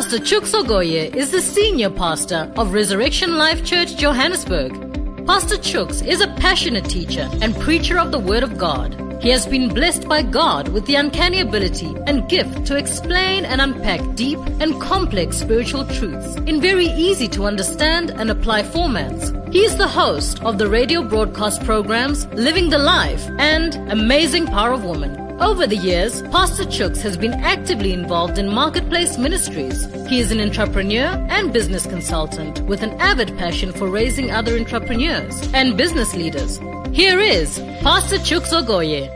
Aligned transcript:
Pastor 0.00 0.18
Chooks 0.18 0.54
Ogoye 0.54 1.14
is 1.14 1.30
the 1.30 1.42
senior 1.42 1.90
pastor 1.90 2.50
of 2.56 2.72
Resurrection 2.72 3.36
Life 3.36 3.62
Church, 3.62 3.98
Johannesburg. 3.98 4.72
Pastor 5.26 5.56
Chooks 5.56 6.02
is 6.02 6.22
a 6.22 6.34
passionate 6.38 6.86
teacher 6.86 7.28
and 7.42 7.54
preacher 7.56 7.98
of 7.98 8.10
the 8.10 8.18
Word 8.18 8.42
of 8.42 8.56
God. 8.56 8.94
He 9.22 9.28
has 9.28 9.46
been 9.46 9.68
blessed 9.68 10.08
by 10.08 10.22
God 10.22 10.68
with 10.68 10.86
the 10.86 10.94
uncanny 10.94 11.40
ability 11.40 11.94
and 12.06 12.26
gift 12.30 12.64
to 12.68 12.78
explain 12.78 13.44
and 13.44 13.60
unpack 13.60 14.00
deep 14.14 14.38
and 14.58 14.80
complex 14.80 15.36
spiritual 15.36 15.84
truths 15.88 16.34
in 16.46 16.62
very 16.62 16.86
easy 16.86 17.28
to 17.28 17.44
understand 17.44 18.10
and 18.12 18.30
apply 18.30 18.62
formats. 18.62 19.36
He 19.52 19.66
is 19.66 19.76
the 19.76 19.86
host 19.86 20.42
of 20.42 20.56
the 20.56 20.70
radio 20.70 21.02
broadcast 21.02 21.62
programs 21.64 22.26
Living 22.28 22.70
the 22.70 22.78
Life 22.78 23.28
and 23.38 23.74
Amazing 23.92 24.46
Power 24.46 24.72
of 24.72 24.82
Woman. 24.82 25.19
Over 25.40 25.66
the 25.66 25.74
years, 25.74 26.20
Pastor 26.24 26.64
Chooks 26.64 27.00
has 27.00 27.16
been 27.16 27.32
actively 27.32 27.94
involved 27.94 28.36
in 28.36 28.46
marketplace 28.46 29.16
ministries. 29.16 29.86
He 30.06 30.20
is 30.20 30.30
an 30.30 30.38
entrepreneur 30.38 31.16
and 31.30 31.50
business 31.50 31.86
consultant 31.86 32.60
with 32.64 32.82
an 32.82 32.90
avid 33.00 33.28
passion 33.38 33.72
for 33.72 33.88
raising 33.88 34.30
other 34.30 34.54
entrepreneurs 34.58 35.50
and 35.54 35.78
business 35.78 36.14
leaders. 36.14 36.58
Here 36.92 37.18
is 37.18 37.58
Pastor 37.80 38.16
Chooks 38.16 38.52
Ogoye. 38.52 39.08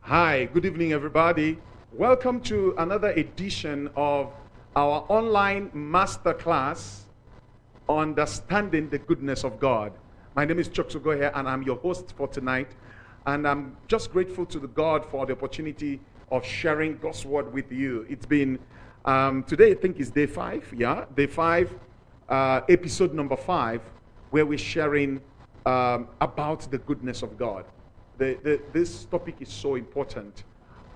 Hi, 0.00 0.46
good 0.46 0.64
evening, 0.64 0.94
everybody. 0.94 1.58
Welcome 1.92 2.40
to 2.44 2.74
another 2.78 3.10
edition 3.10 3.90
of 3.94 4.32
our 4.74 5.04
online 5.10 5.68
masterclass, 5.72 7.00
Understanding 7.90 8.88
the 8.88 8.98
Goodness 8.98 9.44
of 9.44 9.60
God. 9.60 9.92
My 10.34 10.46
name 10.46 10.58
is 10.58 10.70
Chooks 10.70 10.96
Ogoye, 10.98 11.30
and 11.34 11.46
I'm 11.46 11.62
your 11.62 11.76
host 11.76 12.14
for 12.16 12.26
tonight. 12.26 12.68
And 13.28 13.46
I'm 13.46 13.76
just 13.88 14.10
grateful 14.10 14.46
to 14.46 14.58
the 14.58 14.68
God 14.68 15.04
for 15.04 15.26
the 15.26 15.34
opportunity 15.34 16.00
of 16.30 16.46
sharing 16.46 16.96
God's 16.96 17.26
word 17.26 17.52
with 17.52 17.70
you. 17.70 18.06
It's 18.08 18.24
been 18.24 18.58
um, 19.04 19.42
today, 19.42 19.72
I 19.72 19.74
think, 19.74 20.00
is 20.00 20.10
day 20.10 20.24
five. 20.24 20.72
Yeah, 20.74 21.04
day 21.14 21.26
five, 21.26 21.70
uh, 22.30 22.62
episode 22.70 23.12
number 23.12 23.36
five, 23.36 23.82
where 24.30 24.46
we're 24.46 24.56
sharing 24.56 25.20
um, 25.66 26.08
about 26.22 26.70
the 26.70 26.78
goodness 26.78 27.20
of 27.20 27.36
God. 27.36 27.66
The, 28.16 28.38
the, 28.42 28.62
this 28.72 29.04
topic 29.04 29.34
is 29.40 29.50
so 29.50 29.74
important, 29.74 30.44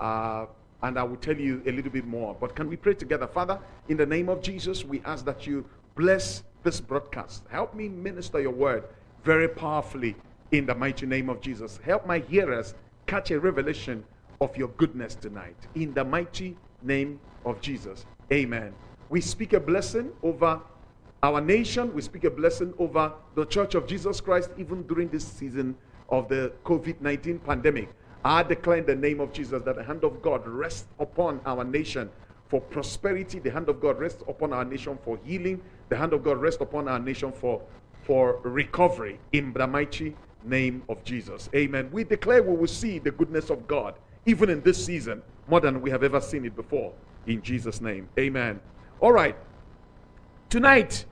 uh, 0.01 0.47
and 0.83 0.99
I 0.99 1.03
will 1.03 1.17
tell 1.17 1.37
you 1.37 1.61
a 1.67 1.71
little 1.71 1.93
bit 1.93 2.07
more. 2.07 2.35
But 2.41 2.57
can 2.57 2.67
we 2.67 2.77
pray 2.77 2.95
together, 2.95 3.27
Father? 3.27 3.59
In 3.91 3.99
the 3.99 4.07
name 4.07 4.31
of 4.31 4.41
Jesus, 4.41 4.87
we 4.87 5.03
ask 5.05 5.27
that 5.27 5.47
you 5.47 5.67
bless 5.97 6.45
this 6.63 6.81
broadcast. 6.81 7.43
Help 7.51 7.75
me 7.75 7.91
minister 7.91 8.41
your 8.41 8.53
word 8.53 8.85
very 9.23 9.49
powerfully 9.49 10.17
in 10.53 10.67
the 10.67 10.75
mighty 10.75 11.07
name 11.07 11.29
of 11.29 11.41
Jesus. 11.41 11.81
Help 11.83 12.07
my 12.07 12.19
hearers 12.19 12.75
catch 13.07 13.31
a 13.31 13.41
revelation 13.41 14.05
of 14.41 14.57
your 14.57 14.69
goodness 14.69 15.15
tonight. 15.15 15.57
In 15.75 15.95
the 15.95 16.05
mighty 16.05 16.57
name 16.83 17.19
of 17.45 17.61
Jesus. 17.61 18.05
Amen. 18.31 18.73
We 19.09 19.21
speak 19.21 19.55
a 19.55 19.61
blessing 19.61 20.13
over 20.23 20.61
our 21.23 21.41
nation. 21.41 21.93
We 21.95 22.03
speak 22.03 22.25
a 22.25 22.31
blessing 22.31 22.75
over 22.79 23.13
the 23.35 23.47
church 23.47 23.75
of 23.75 23.87
Jesus 23.87 24.21
Christ, 24.21 24.51
even 24.59 24.83
during 24.83 25.09
this 25.09 25.27
season 25.27 25.77
of 26.11 26.29
the 26.29 26.53
COVID 26.65 27.01
19 27.01 27.39
pandemic. 27.41 27.89
I 28.25 28.43
declare 28.43 28.79
in 28.79 28.87
the 28.87 28.95
name 28.95 29.21
of 29.21 29.33
Jesus 29.33 29.63
that 29.63 29.77
the 29.77 29.83
hand 29.83 30.05
of 30.05 30.23
God 30.23 30.47
rests 30.47 30.87
upon 31.01 31.41
our 31.47 31.65
nation 31.65 32.11
for 32.49 32.61
prosperity. 32.61 33.39
The 33.39 33.51
hand 33.51 33.69
of 33.69 33.81
God 33.81 33.99
rests 33.99 34.23
upon 34.29 34.53
our 34.53 34.65
nation 34.65 34.99
for 35.05 35.19
healing. 35.25 35.63
The 35.89 35.97
hand 35.97 36.13
of 36.13 36.23
God 36.23 36.41
rests 36.41 36.61
upon 36.61 36.89
our 36.89 36.99
nation 36.99 37.33
for, 37.33 37.63
for 38.05 38.39
recovery 38.43 39.19
in 39.33 39.53
the 39.53 39.67
mighty 39.67 40.15
name 40.45 40.83
of 40.89 41.03
Jesus. 41.05 41.49
Amen. 41.55 41.89
We 41.93 42.05
declare 42.05 42.43
we 42.43 42.57
will 42.57 42.67
see 42.67 42.99
the 42.99 43.11
goodness 43.11 43.51
of 43.51 43.67
God 43.67 43.95
even 44.27 44.51
in 44.51 44.63
this 44.63 44.83
season 44.85 45.23
more 45.49 45.61
than 45.61 45.81
we 45.81 45.91
have 45.91 46.03
ever 46.03 46.21
seen 46.21 46.45
it 46.45 46.55
before. 46.55 46.93
In 47.27 47.43
Jesus' 47.43 47.81
name. 47.81 48.09
Amen. 48.19 48.61
All 49.01 49.13
right. 49.13 49.37
Tonight, 50.49 51.05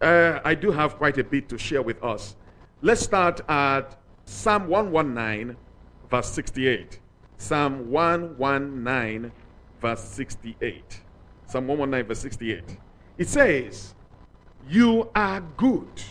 uh, 0.00 0.40
I 0.44 0.54
do 0.54 0.70
have 0.70 0.96
quite 0.96 1.18
a 1.18 1.24
bit 1.24 1.48
to 1.48 1.58
share 1.58 1.82
with 1.82 2.02
us. 2.02 2.36
Let's 2.82 3.00
start 3.00 3.40
at 3.48 3.98
Psalm 4.24 4.68
119, 4.68 5.56
verse 6.10 6.30
68. 6.30 7.00
Psalm 7.38 7.90
119, 7.90 9.32
verse 9.80 10.04
68. 10.04 11.00
Psalm 11.46 11.66
119, 11.68 12.08
verse 12.08 12.18
68. 12.18 12.76
It 13.18 13.28
says, 13.28 13.94
You 14.68 15.10
are 15.14 15.40
good 15.56 16.02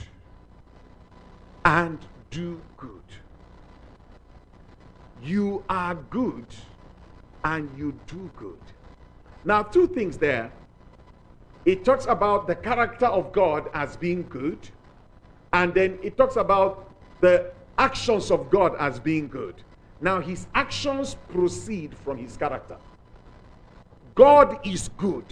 and 1.66 2.00
do 2.36 2.60
good. 2.76 2.90
You 5.24 5.64
are 5.70 5.96
good 5.96 6.46
and 7.46 7.70
you 7.78 7.98
do 8.08 8.30
good. 8.36 8.60
Now, 9.46 9.64
two 9.64 9.88
things 9.88 10.18
there. 10.18 10.52
It 11.64 11.86
talks 11.86 12.06
about 12.08 12.46
the 12.46 12.56
character 12.56 13.06
of 13.06 13.32
God 13.32 13.70
as 13.74 13.96
being 13.96 14.28
good, 14.28 14.60
and 15.54 15.74
then 15.74 15.98
it 16.04 16.18
talks 16.18 16.36
about 16.36 16.92
the 17.22 17.52
actions 17.78 18.30
of 18.32 18.50
God 18.50 18.76
as 18.80 19.00
being 19.00 19.30
good. 19.30 19.56
Now, 20.02 20.20
his 20.20 20.46
actions 20.54 21.16
proceed 21.30 21.96
from 22.04 22.18
his 22.18 22.36
character. 22.36 22.78
God 24.14 24.60
is 24.66 24.90
good. 24.98 25.26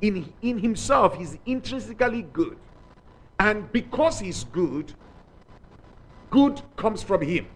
In, 0.00 0.32
in 0.42 0.58
himself, 0.58 1.16
he's 1.16 1.38
intrinsically 1.46 2.22
good. 2.22 2.58
And 3.38 3.70
because 3.70 4.18
he's 4.18 4.44
good, 4.44 4.92
good 6.32 6.62
comes 6.76 7.02
from 7.02 7.20
him. 7.22 7.46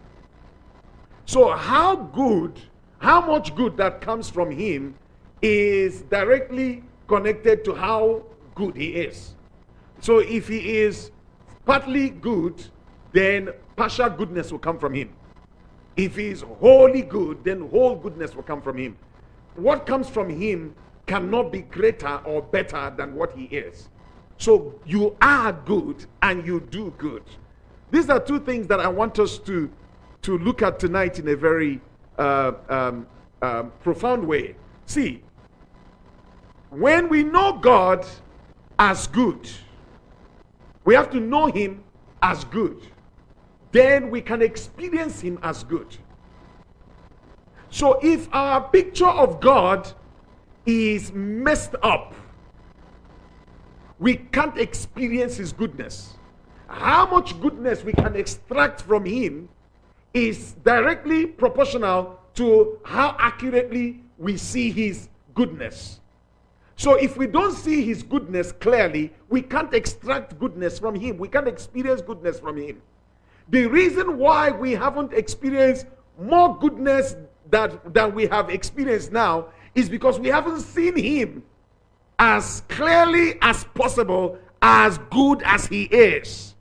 So, 1.25 1.51
how 1.51 1.97
good, 1.97 2.61
how 2.99 3.21
much 3.21 3.57
good 3.57 3.77
that 3.79 4.01
comes 4.01 4.31
from 4.31 4.51
him 4.53 4.95
is 5.43 6.03
directly 6.03 6.85
connected 7.09 7.65
to 7.65 7.75
how 7.75 8.23
good 8.55 8.77
he 8.77 8.91
is. 8.91 9.35
So, 10.01 10.19
if 10.19 10.47
he 10.47 10.77
is 10.77 11.11
partly 11.65 12.11
good, 12.11 12.63
then 13.13 13.51
partial 13.75 14.11
goodness 14.11 14.53
will 14.53 14.61
come 14.61 14.79
from 14.79 14.95
him. 14.95 15.11
If 15.97 16.17
he 16.17 16.27
is 16.27 16.43
wholly 16.61 17.03
good, 17.03 17.43
then 17.43 17.69
whole 17.71 17.97
goodness 17.97 18.37
will 18.37 18.43
come 18.43 18.61
from 18.61 18.77
him. 18.77 18.97
What 19.57 19.87
comes 19.87 20.09
from 20.09 20.29
him 20.29 20.75
cannot 21.07 21.51
be 21.51 21.63
greater 21.63 22.21
or 22.27 22.43
better 22.43 22.93
than 22.95 23.15
what 23.15 23.33
he 23.33 23.45
is. 23.45 23.89
So, 24.37 24.79
you 24.85 25.17
are 25.23 25.53
good 25.53 26.05
and 26.21 26.47
you 26.47 26.61
do 26.61 26.93
good. 26.99 27.23
These 27.91 28.11
are 28.11 28.21
two 28.21 28.41
things 28.41 28.67
that 28.67 28.81
I 28.81 28.89
want 28.89 29.19
us 29.19 29.39
to, 29.39 29.71
to 30.23 30.39
look 30.39 30.63
at 30.63 30.79
tonight 30.79 31.19
in 31.19 31.29
a 31.29 31.37
very 31.37 31.81
uh, 32.19 32.53
um, 32.69 33.07
um, 33.43 33.73
profound 33.83 34.27
way. 34.27 34.57
See, 34.87 35.23
when 36.71 37.09
we 37.09 37.23
know 37.23 37.53
God 37.59 38.05
as 38.79 39.07
good, 39.07 39.49
we 40.85 40.95
have 40.95 41.11
to 41.11 41.21
know 41.21 41.47
Him 41.47 41.85
as 42.23 42.45
good. 42.45 42.87
Then 43.73 44.11
we 44.11 44.21
can 44.21 44.43
experience 44.43 45.21
Him 45.21 45.39
as 45.43 45.63
good. 45.63 45.97
So 47.71 47.99
if 48.03 48.29
our 48.33 48.69
picture 48.69 49.07
of 49.07 49.41
God 49.41 49.93
is 50.65 51.13
messed 51.13 51.75
up, 51.83 52.15
we 53.99 54.17
can't 54.17 54.59
experience 54.59 55.37
His 55.37 55.53
goodness 55.53 56.15
how 56.69 57.07
much 57.07 57.39
goodness 57.41 57.85
we 57.85 57.93
can 57.93 58.17
extract 58.17 58.83
from 58.83 59.05
him 59.05 59.49
is 60.15 60.53
directly 60.65 61.27
proportional 61.27 62.19
to 62.35 62.79
how 62.85 63.17
accurately 63.19 64.01
we 64.19 64.37
see 64.37 64.71
his 64.71 65.09
goodness. 65.35 66.01
So 66.77 66.95
if 66.95 67.17
we 67.17 67.27
don't 67.27 67.55
see 67.55 67.83
his 67.85 68.03
goodness 68.03 68.53
clearly, 68.53 69.13
we 69.29 69.41
can't 69.41 69.73
extract 69.73 70.39
goodness 70.39 70.79
from 70.79 70.95
him. 70.95 71.17
We 71.17 71.29
can't 71.29 71.49
experience 71.49 72.03
goodness 72.03 72.39
from 72.39 72.59
him. 72.59 72.83
The 73.49 73.67
reason 73.67 74.19
why 74.19 74.51
we 74.51 74.73
haven't 74.73 75.13
experienced 75.13 75.87
more 76.21 76.59
goodness 76.59 77.17
that, 77.51 77.95
than 77.95 78.15
we 78.15 78.27
have 78.27 78.51
experienced 78.51 79.13
now 79.13 79.47
is 79.75 79.89
because 79.89 80.19
we 80.19 80.29
haven't 80.29 80.61
seen 80.61 80.97
him 80.97 81.43
as 82.19 82.63
clearly 82.69 83.39
as 83.41 83.65
possible, 83.75 84.39
as 84.61 84.99
good 85.11 85.43
as 85.43 85.67
he 85.67 85.85
is. 85.85 86.56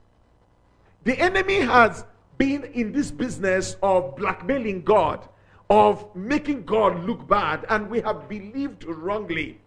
The 1.06 1.16
enemy 1.20 1.60
has 1.60 2.04
been 2.36 2.64
in 2.64 2.90
this 2.90 3.12
business 3.12 3.76
of 3.80 4.16
blackmailing 4.16 4.82
God, 4.82 5.28
of 5.70 6.04
making 6.16 6.64
God 6.64 7.04
look 7.04 7.28
bad, 7.28 7.64
and 7.68 7.88
we 7.88 8.00
have 8.00 8.28
believed 8.28 8.82
wrongly. 8.82 9.60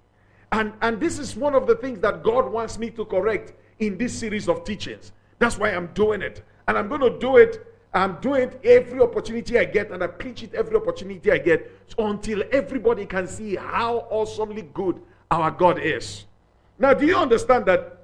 And, 0.52 0.74
and 0.82 1.00
this 1.00 1.18
is 1.18 1.38
one 1.38 1.56
of 1.56 1.66
the 1.66 1.76
things 1.76 2.02
that 2.02 2.24
God 2.24 2.52
wants 2.52 2.78
me 2.78 2.90
to 2.90 3.06
correct 3.06 3.54
in 3.80 3.98
this 3.98 4.20
series 4.20 4.50
of 4.50 4.66
teachings. 4.66 5.14
That's 5.38 5.58
why 5.58 5.70
I'm 5.70 5.88
doing 5.94 6.22
it. 6.22 6.44
And 6.68 6.78
I'm 6.78 6.90
going 6.90 7.10
to 7.10 7.18
do 7.18 7.38
it. 7.38 7.66
I'm 7.94 8.20
doing 8.20 8.50
it 8.50 8.60
every 8.66 9.00
opportunity 9.00 9.58
I 9.58 9.64
get, 9.64 9.92
and 9.92 10.04
I 10.04 10.08
preach 10.08 10.44
it 10.44 10.54
every 10.54 10.76
opportunity 10.76 11.32
I 11.32 11.38
get 11.38 11.72
until 11.98 12.44
everybody 12.52 13.06
can 13.06 13.28
see 13.28 13.56
how 13.56 14.08
awesomely 14.10 14.64
good 14.74 15.00
our 15.32 15.52
God 15.52 15.80
is. 15.80 16.26
Now, 16.78 16.94
do 16.94 17.06
you 17.06 17.16
understand 17.16 17.66
that? 17.68 17.96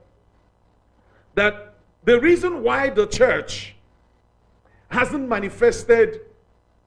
That 1.34 1.75
the 2.06 2.20
reason 2.20 2.64
why 2.64 2.90
the 2.90 3.08
church 3.08 3.76
hasn't 4.90 5.28
manifested 5.28 6.22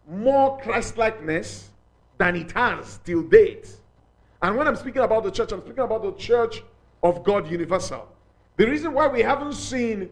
more 0.08 0.58
Christlikeness 0.60 1.70
than 2.16 2.36
it 2.36 2.52
has 2.52 2.98
till 3.04 3.22
date 3.22 3.78
And 4.40 4.56
when 4.56 4.68
I'm 4.68 4.76
speaking 4.76 5.02
about 5.02 5.24
the 5.24 5.30
church, 5.30 5.52
I'm 5.52 5.60
speaking 5.60 5.84
about 5.84 6.02
the 6.02 6.12
church 6.12 6.62
of 7.02 7.24
God 7.24 7.50
universal. 7.50 8.08
The 8.56 8.66
reason 8.66 8.92
why 8.92 9.08
we 9.08 9.20
haven't 9.22 9.54
seen 9.54 10.10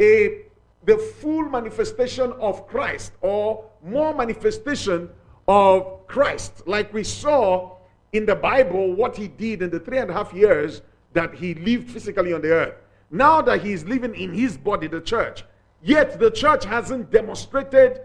a 0.00 0.42
the 0.84 0.98
full 0.98 1.44
manifestation 1.44 2.32
of 2.32 2.66
Christ 2.66 3.12
or 3.22 3.64
more 3.82 4.14
manifestation 4.14 5.08
of 5.48 6.06
Christ, 6.06 6.66
like 6.66 6.92
we 6.92 7.04
saw 7.04 7.76
in 8.12 8.26
the 8.26 8.34
Bible 8.34 8.94
what 8.94 9.16
he 9.16 9.28
did 9.28 9.62
in 9.62 9.70
the 9.70 9.80
three 9.80 9.98
and 9.98 10.10
a 10.10 10.12
half 10.12 10.34
years 10.34 10.82
that 11.14 11.34
he 11.34 11.54
lived 11.54 11.90
physically 11.90 12.34
on 12.34 12.42
the 12.42 12.50
earth. 12.50 12.74
Now 13.10 13.42
that 13.42 13.62
he 13.62 13.72
is 13.72 13.84
living 13.84 14.14
in 14.14 14.32
his 14.32 14.56
body, 14.56 14.86
the 14.86 15.00
church, 15.00 15.44
yet 15.82 16.18
the 16.18 16.30
church 16.30 16.64
hasn't 16.64 17.10
demonstrated 17.10 18.00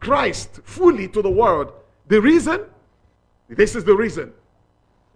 Christ 0.00 0.60
fully 0.64 1.08
to 1.08 1.22
the 1.22 1.30
world. 1.30 1.72
The 2.08 2.20
reason? 2.20 2.62
This 3.48 3.74
is 3.74 3.84
the 3.84 3.96
reason. 3.96 4.32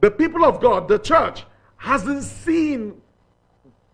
The 0.00 0.10
people 0.10 0.44
of 0.44 0.60
God, 0.60 0.88
the 0.88 0.98
church, 0.98 1.44
hasn't 1.76 2.22
seen 2.22 3.00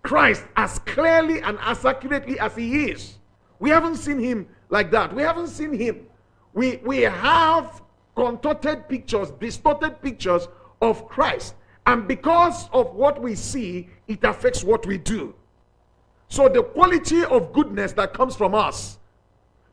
Christ 0.03 0.45
as 0.57 0.79
clearly 0.81 1.41
and 1.41 1.59
as 1.61 1.85
accurately 1.85 2.39
as 2.39 2.57
he 2.57 2.87
is. 2.87 3.19
We 3.59 3.71
haven't 3.71 3.97
seen 3.97 4.19
him 4.19 4.49
like 4.71 4.91
that. 4.93 5.15
We 5.15 5.23
haven't 5.23 5.49
seen 5.49 5.73
him. 5.73 6.07
We, 6.55 6.77
we 6.79 7.03
have 7.03 7.83
contorted 8.17 8.89
pictures, 8.89 9.31
distorted 9.33 10.01
pictures 10.03 10.49
of 10.81 11.09
Christ. 11.09 11.55
And 11.91 12.07
because 12.07 12.69
of 12.73 12.95
what 12.95 13.21
we 13.21 13.35
see, 13.35 13.89
it 14.07 14.23
affects 14.23 14.63
what 14.63 14.87
we 14.87 14.97
do. 14.97 15.35
So 16.29 16.49
the 16.49 16.63
quality 16.63 17.25
of 17.25 17.53
goodness 17.53 17.91
that 17.95 18.15
comes 18.15 18.37
from 18.37 18.55
us, 18.55 19.01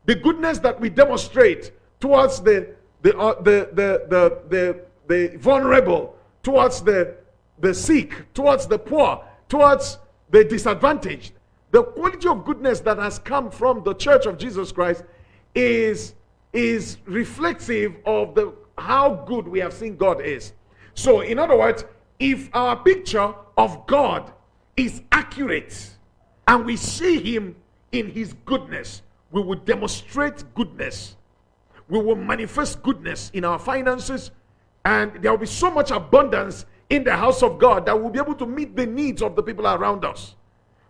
the 0.07 0.15
goodness 0.15 0.57
that 0.59 0.81
we 0.81 0.89
demonstrate 0.89 1.73
towards 1.99 2.41
the 2.41 2.73
the 3.03 3.15
uh, 3.15 3.39
the, 3.43 3.69
the, 3.71 4.07
the, 4.09 4.41
the, 4.49 4.81
the 5.07 5.37
vulnerable, 5.37 6.15
towards 6.41 6.81
the, 6.81 7.17
the 7.59 7.71
sick, 7.71 8.33
towards 8.33 8.65
the 8.65 8.79
poor, 8.79 9.23
towards 9.47 9.99
the 10.31 10.43
disadvantaged. 10.43 11.33
The 11.69 11.83
quality 11.83 12.27
of 12.27 12.43
goodness 12.45 12.79
that 12.79 12.97
has 12.97 13.19
come 13.19 13.51
from 13.51 13.83
the 13.83 13.93
church 13.93 14.25
of 14.25 14.39
Jesus 14.39 14.71
Christ 14.71 15.03
is, 15.53 16.15
is 16.51 16.97
reflective 17.05 17.95
of 18.07 18.33
the, 18.33 18.55
how 18.79 19.23
good 19.27 19.47
we 19.47 19.59
have 19.59 19.73
seen 19.73 19.95
God 19.95 20.19
is. 20.19 20.53
So, 20.95 21.21
in 21.21 21.37
other 21.37 21.55
words, 21.55 21.85
if 22.19 22.49
our 22.53 22.75
picture 22.75 23.33
of 23.57 23.85
God 23.87 24.31
is 24.75 25.01
accurate 25.11 25.95
and 26.47 26.65
we 26.65 26.75
see 26.75 27.19
Him 27.19 27.55
in 27.91 28.09
His 28.11 28.33
goodness, 28.45 29.01
we 29.31 29.41
will 29.41 29.55
demonstrate 29.59 30.43
goodness. 30.55 31.15
We 31.89 31.99
will 31.99 32.15
manifest 32.15 32.81
goodness 32.83 33.31
in 33.33 33.45
our 33.45 33.59
finances, 33.59 34.31
and 34.85 35.21
there 35.21 35.31
will 35.31 35.39
be 35.39 35.45
so 35.45 35.71
much 35.71 35.91
abundance 35.91 36.65
in 36.89 37.03
the 37.03 37.15
house 37.15 37.43
of 37.43 37.59
God 37.59 37.85
that 37.85 37.99
we'll 37.99 38.09
be 38.09 38.19
able 38.19 38.35
to 38.35 38.45
meet 38.45 38.75
the 38.75 38.85
needs 38.85 39.21
of 39.21 39.35
the 39.35 39.43
people 39.43 39.67
around 39.67 40.05
us. 40.05 40.35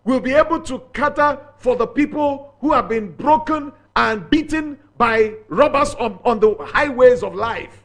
We'll 0.04 0.20
be 0.20 0.34
able 0.34 0.62
to 0.62 0.82
cater 0.94 1.40
for 1.58 1.76
the 1.76 1.88
people 1.88 2.56
who 2.62 2.72
have 2.72 2.88
been 2.88 3.12
broken 3.12 3.74
and 3.96 4.30
beaten 4.30 4.78
by 4.98 5.34
robbers 5.50 5.96
on, 5.96 6.20
on 6.24 6.40
the 6.40 6.56
highways 6.60 7.24
of 7.24 7.36
life. 7.36 7.84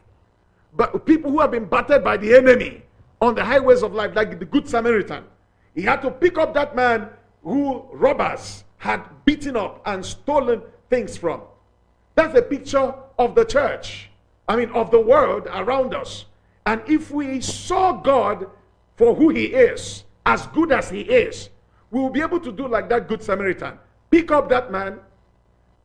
But 0.75 1.05
people 1.05 1.31
who 1.31 1.39
have 1.39 1.51
been 1.51 1.65
battered 1.65 2.03
by 2.03 2.17
the 2.17 2.35
enemy 2.35 2.82
on 3.23 3.35
the 3.35 3.43
highways 3.43 3.83
of 3.83 3.93
life, 3.93 4.15
like 4.15 4.37
the 4.37 4.45
Good 4.45 4.67
Samaritan. 4.67 5.23
He 5.73 5.81
had 5.81 6.01
to 6.01 6.11
pick 6.11 6.37
up 6.37 6.53
that 6.53 6.75
man 6.75 7.09
who 7.43 7.85
robbers 7.91 8.63
had 8.77 9.01
beaten 9.25 9.55
up 9.55 9.81
and 9.85 10.05
stolen 10.05 10.61
things 10.89 11.17
from. 11.17 11.41
That's 12.15 12.37
a 12.37 12.41
picture 12.41 12.93
of 13.17 13.33
the 13.33 13.45
church. 13.45 14.09
I 14.47 14.57
mean, 14.57 14.69
of 14.71 14.91
the 14.91 14.99
world 14.99 15.47
around 15.49 15.95
us. 15.95 16.25
And 16.65 16.81
if 16.87 17.11
we 17.11 17.39
saw 17.39 17.93
God 17.93 18.47
for 18.97 19.15
who 19.15 19.29
He 19.29 19.45
is, 19.45 20.03
as 20.25 20.45
good 20.47 20.71
as 20.71 20.89
He 20.89 21.01
is, 21.01 21.49
we 21.91 22.01
will 22.01 22.09
be 22.09 22.21
able 22.21 22.39
to 22.41 22.51
do 22.51 22.67
like 22.67 22.89
that 22.89 23.07
Good 23.07 23.23
Samaritan. 23.23 23.79
Pick 24.11 24.31
up 24.31 24.49
that 24.49 24.71
man, 24.71 24.99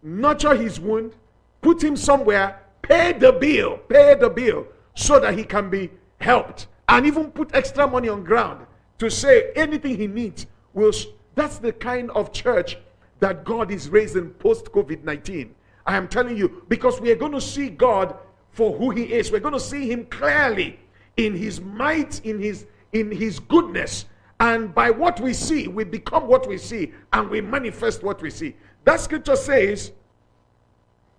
nurture 0.03 0.55
his 0.55 0.81
wound, 0.81 1.13
put 1.61 1.83
him 1.83 1.97
somewhere, 1.97 2.61
pay 2.83 3.13
the 3.13 3.33
bill, 3.33 3.79
pay 3.89 4.15
the 4.15 4.29
bill, 4.29 4.67
so 4.95 5.21
that 5.21 5.37
he 5.37 5.45
can 5.45 5.71
be 5.71 5.91
helped. 6.21 6.67
And 6.89 7.07
even 7.07 7.31
put 7.31 7.55
extra 7.55 7.87
money 7.87 8.09
on 8.09 8.25
ground 8.25 8.67
to 8.99 9.11
say 9.11 9.53
anything 9.55 9.97
he 9.97 10.07
needs 10.07 10.47
will. 10.73 10.93
That's 11.35 11.59
the 11.59 11.73
kind 11.73 12.11
of 12.13 12.33
church 12.33 12.79
that 13.21 13.45
God 13.45 13.71
is 13.71 13.89
raising 13.89 14.31
post 14.31 14.67
COVID 14.67 15.05
19. 15.05 15.55
I 15.87 15.97
am 15.97 16.09
telling 16.09 16.37
you, 16.37 16.63
because 16.69 17.01
we 17.01 17.11
are 17.11 17.17
going 17.17 17.33
to 17.33 17.41
see 17.41 17.69
God 17.69 18.17
for 18.53 18.77
who 18.77 18.91
he 18.91 19.05
is. 19.13 19.31
We're 19.31 19.41
going 19.41 19.55
to 19.55 19.61
see 19.61 19.91
him 19.91 20.07
clearly 20.07 20.79
in 21.17 21.35
his 21.37 21.61
might, 21.61 22.21
in 22.25 22.41
his 22.41 22.67
in 22.93 23.11
his 23.11 23.39
goodness. 23.39 24.07
And 24.41 24.75
by 24.75 24.91
what 24.91 25.21
we 25.21 25.33
see, 25.33 25.69
we 25.69 25.85
become 25.85 26.27
what 26.27 26.49
we 26.49 26.59
see 26.59 26.93
and 27.13 27.29
we 27.29 27.41
manifest 27.41 28.03
what 28.03 28.23
we 28.23 28.31
see. 28.31 28.57
That 28.85 29.01
scripture 29.01 29.37
says, 29.37 29.93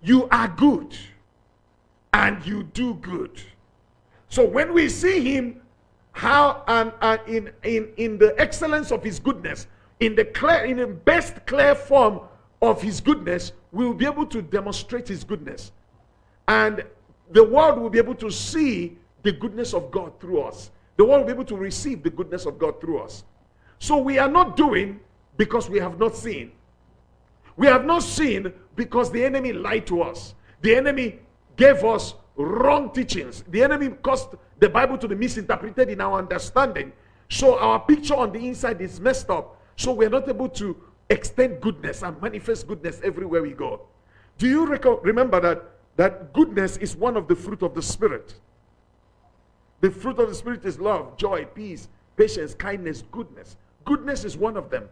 You 0.01 0.27
are 0.29 0.47
good 0.47 0.97
and 2.13 2.45
you 2.45 2.63
do 2.63 2.95
good. 2.95 3.41
So 4.29 4.45
when 4.45 4.73
we 4.73 4.89
see 4.89 5.21
him, 5.21 5.61
how 6.11 6.63
and, 6.67 7.19
in, 7.27 7.51
in, 7.63 7.89
in 7.97 8.17
the 8.17 8.39
excellence 8.39 8.91
of 8.91 9.03
his 9.03 9.19
goodness, 9.19 9.67
in 9.99 10.15
the 10.15 10.25
clear, 10.25 10.65
in 10.65 10.77
the 10.77 10.87
best 10.87 11.45
clear 11.45 11.75
form 11.75 12.21
of 12.61 12.81
his 12.81 13.01
goodness, 13.01 13.51
we 13.71 13.85
will 13.85 13.93
be 13.93 14.05
able 14.05 14.25
to 14.27 14.41
demonstrate 14.41 15.07
his 15.07 15.23
goodness. 15.23 15.71
And 16.47 16.83
the 17.31 17.43
world 17.43 17.79
will 17.79 17.89
be 17.89 17.99
able 17.99 18.15
to 18.15 18.29
see 18.29 18.97
the 19.23 19.31
goodness 19.31 19.73
of 19.73 19.91
God 19.91 20.19
through 20.19 20.41
us. 20.41 20.71
The 20.97 21.05
world 21.05 21.21
will 21.21 21.27
be 21.27 21.33
able 21.33 21.45
to 21.45 21.57
receive 21.57 22.03
the 22.03 22.09
goodness 22.09 22.45
of 22.45 22.57
God 22.57 22.81
through 22.81 22.99
us. 22.99 23.23
So 23.79 23.97
we 23.97 24.19
are 24.19 24.29
not 24.29 24.57
doing 24.57 24.99
because 25.37 25.69
we 25.69 25.79
have 25.79 25.99
not 25.99 26.15
seen. 26.15 26.51
We 27.55 27.67
have 27.67 27.85
not 27.85 28.03
seen 28.03 28.53
because 28.75 29.11
the 29.11 29.23
enemy 29.23 29.53
lied 29.53 29.87
to 29.87 30.01
us. 30.01 30.33
The 30.61 30.75
enemy 30.75 31.19
gave 31.55 31.83
us 31.83 32.15
wrong 32.39 32.91
teachings. 32.91 33.43
The 33.49 33.63
enemy 33.63 33.89
caused 34.01 34.35
the 34.59 34.69
Bible 34.69 34.97
to 34.97 35.07
be 35.07 35.15
misinterpreted 35.15 35.89
in 35.89 36.01
our 36.01 36.19
understanding. 36.19 36.93
So 37.29 37.59
our 37.59 37.79
picture 37.79 38.15
on 38.15 38.31
the 38.31 38.39
inside 38.39 38.81
is 38.81 38.99
messed 38.99 39.29
up. 39.29 39.61
So 39.75 39.93
we're 39.93 40.09
not 40.09 40.27
able 40.27 40.49
to 40.49 40.75
extend 41.09 41.61
goodness 41.61 42.01
and 42.01 42.19
manifest 42.21 42.67
goodness 42.67 43.01
everywhere 43.03 43.41
we 43.41 43.51
go. 43.51 43.81
Do 44.37 44.47
you 44.47 44.65
remember 44.65 45.39
that 45.41 45.63
that 45.97 46.31
goodness 46.31 46.77
is 46.77 46.95
one 46.95 47.17
of 47.17 47.27
the 47.27 47.35
fruit 47.35 47.61
of 47.61 47.75
the 47.75 47.81
Spirit. 47.81 48.35
The 49.81 49.91
fruit 49.91 50.17
of 50.17 50.29
the 50.29 50.35
Spirit 50.35 50.63
is 50.63 50.79
love, 50.79 51.17
joy, 51.17 51.43
peace, 51.43 51.89
patience, 52.15 52.53
kindness, 52.53 53.03
goodness. 53.11 53.57
Goodness 53.83 54.23
is 54.23 54.37
one 54.37 54.55
of 54.55 54.69
them. 54.69 54.87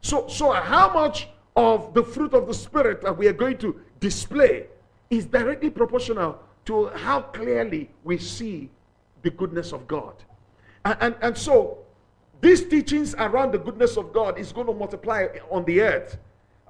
So, 0.00 0.26
so 0.26 0.52
how 0.52 0.90
much 0.94 1.28
of 1.54 1.92
the 1.92 2.02
fruit 2.02 2.32
of 2.32 2.46
the 2.46 2.54
Spirit 2.54 3.02
that 3.02 3.14
we 3.14 3.26
are 3.26 3.34
going 3.34 3.58
to 3.58 3.78
display 4.00 4.68
is 5.10 5.26
directly 5.26 5.68
proportional 5.68 6.38
to 6.68 6.88
how 6.90 7.20
clearly 7.20 7.90
we 8.04 8.18
see 8.18 8.70
the 9.22 9.30
goodness 9.30 9.72
of 9.72 9.86
God. 9.88 10.14
And, 10.84 10.96
and, 11.00 11.14
and 11.20 11.36
so, 11.36 11.78
these 12.40 12.64
teachings 12.66 13.14
around 13.14 13.52
the 13.52 13.58
goodness 13.58 13.96
of 13.96 14.12
God 14.12 14.38
is 14.38 14.52
going 14.52 14.68
to 14.68 14.74
multiply 14.74 15.26
on 15.50 15.64
the 15.64 15.80
earth. 15.80 16.18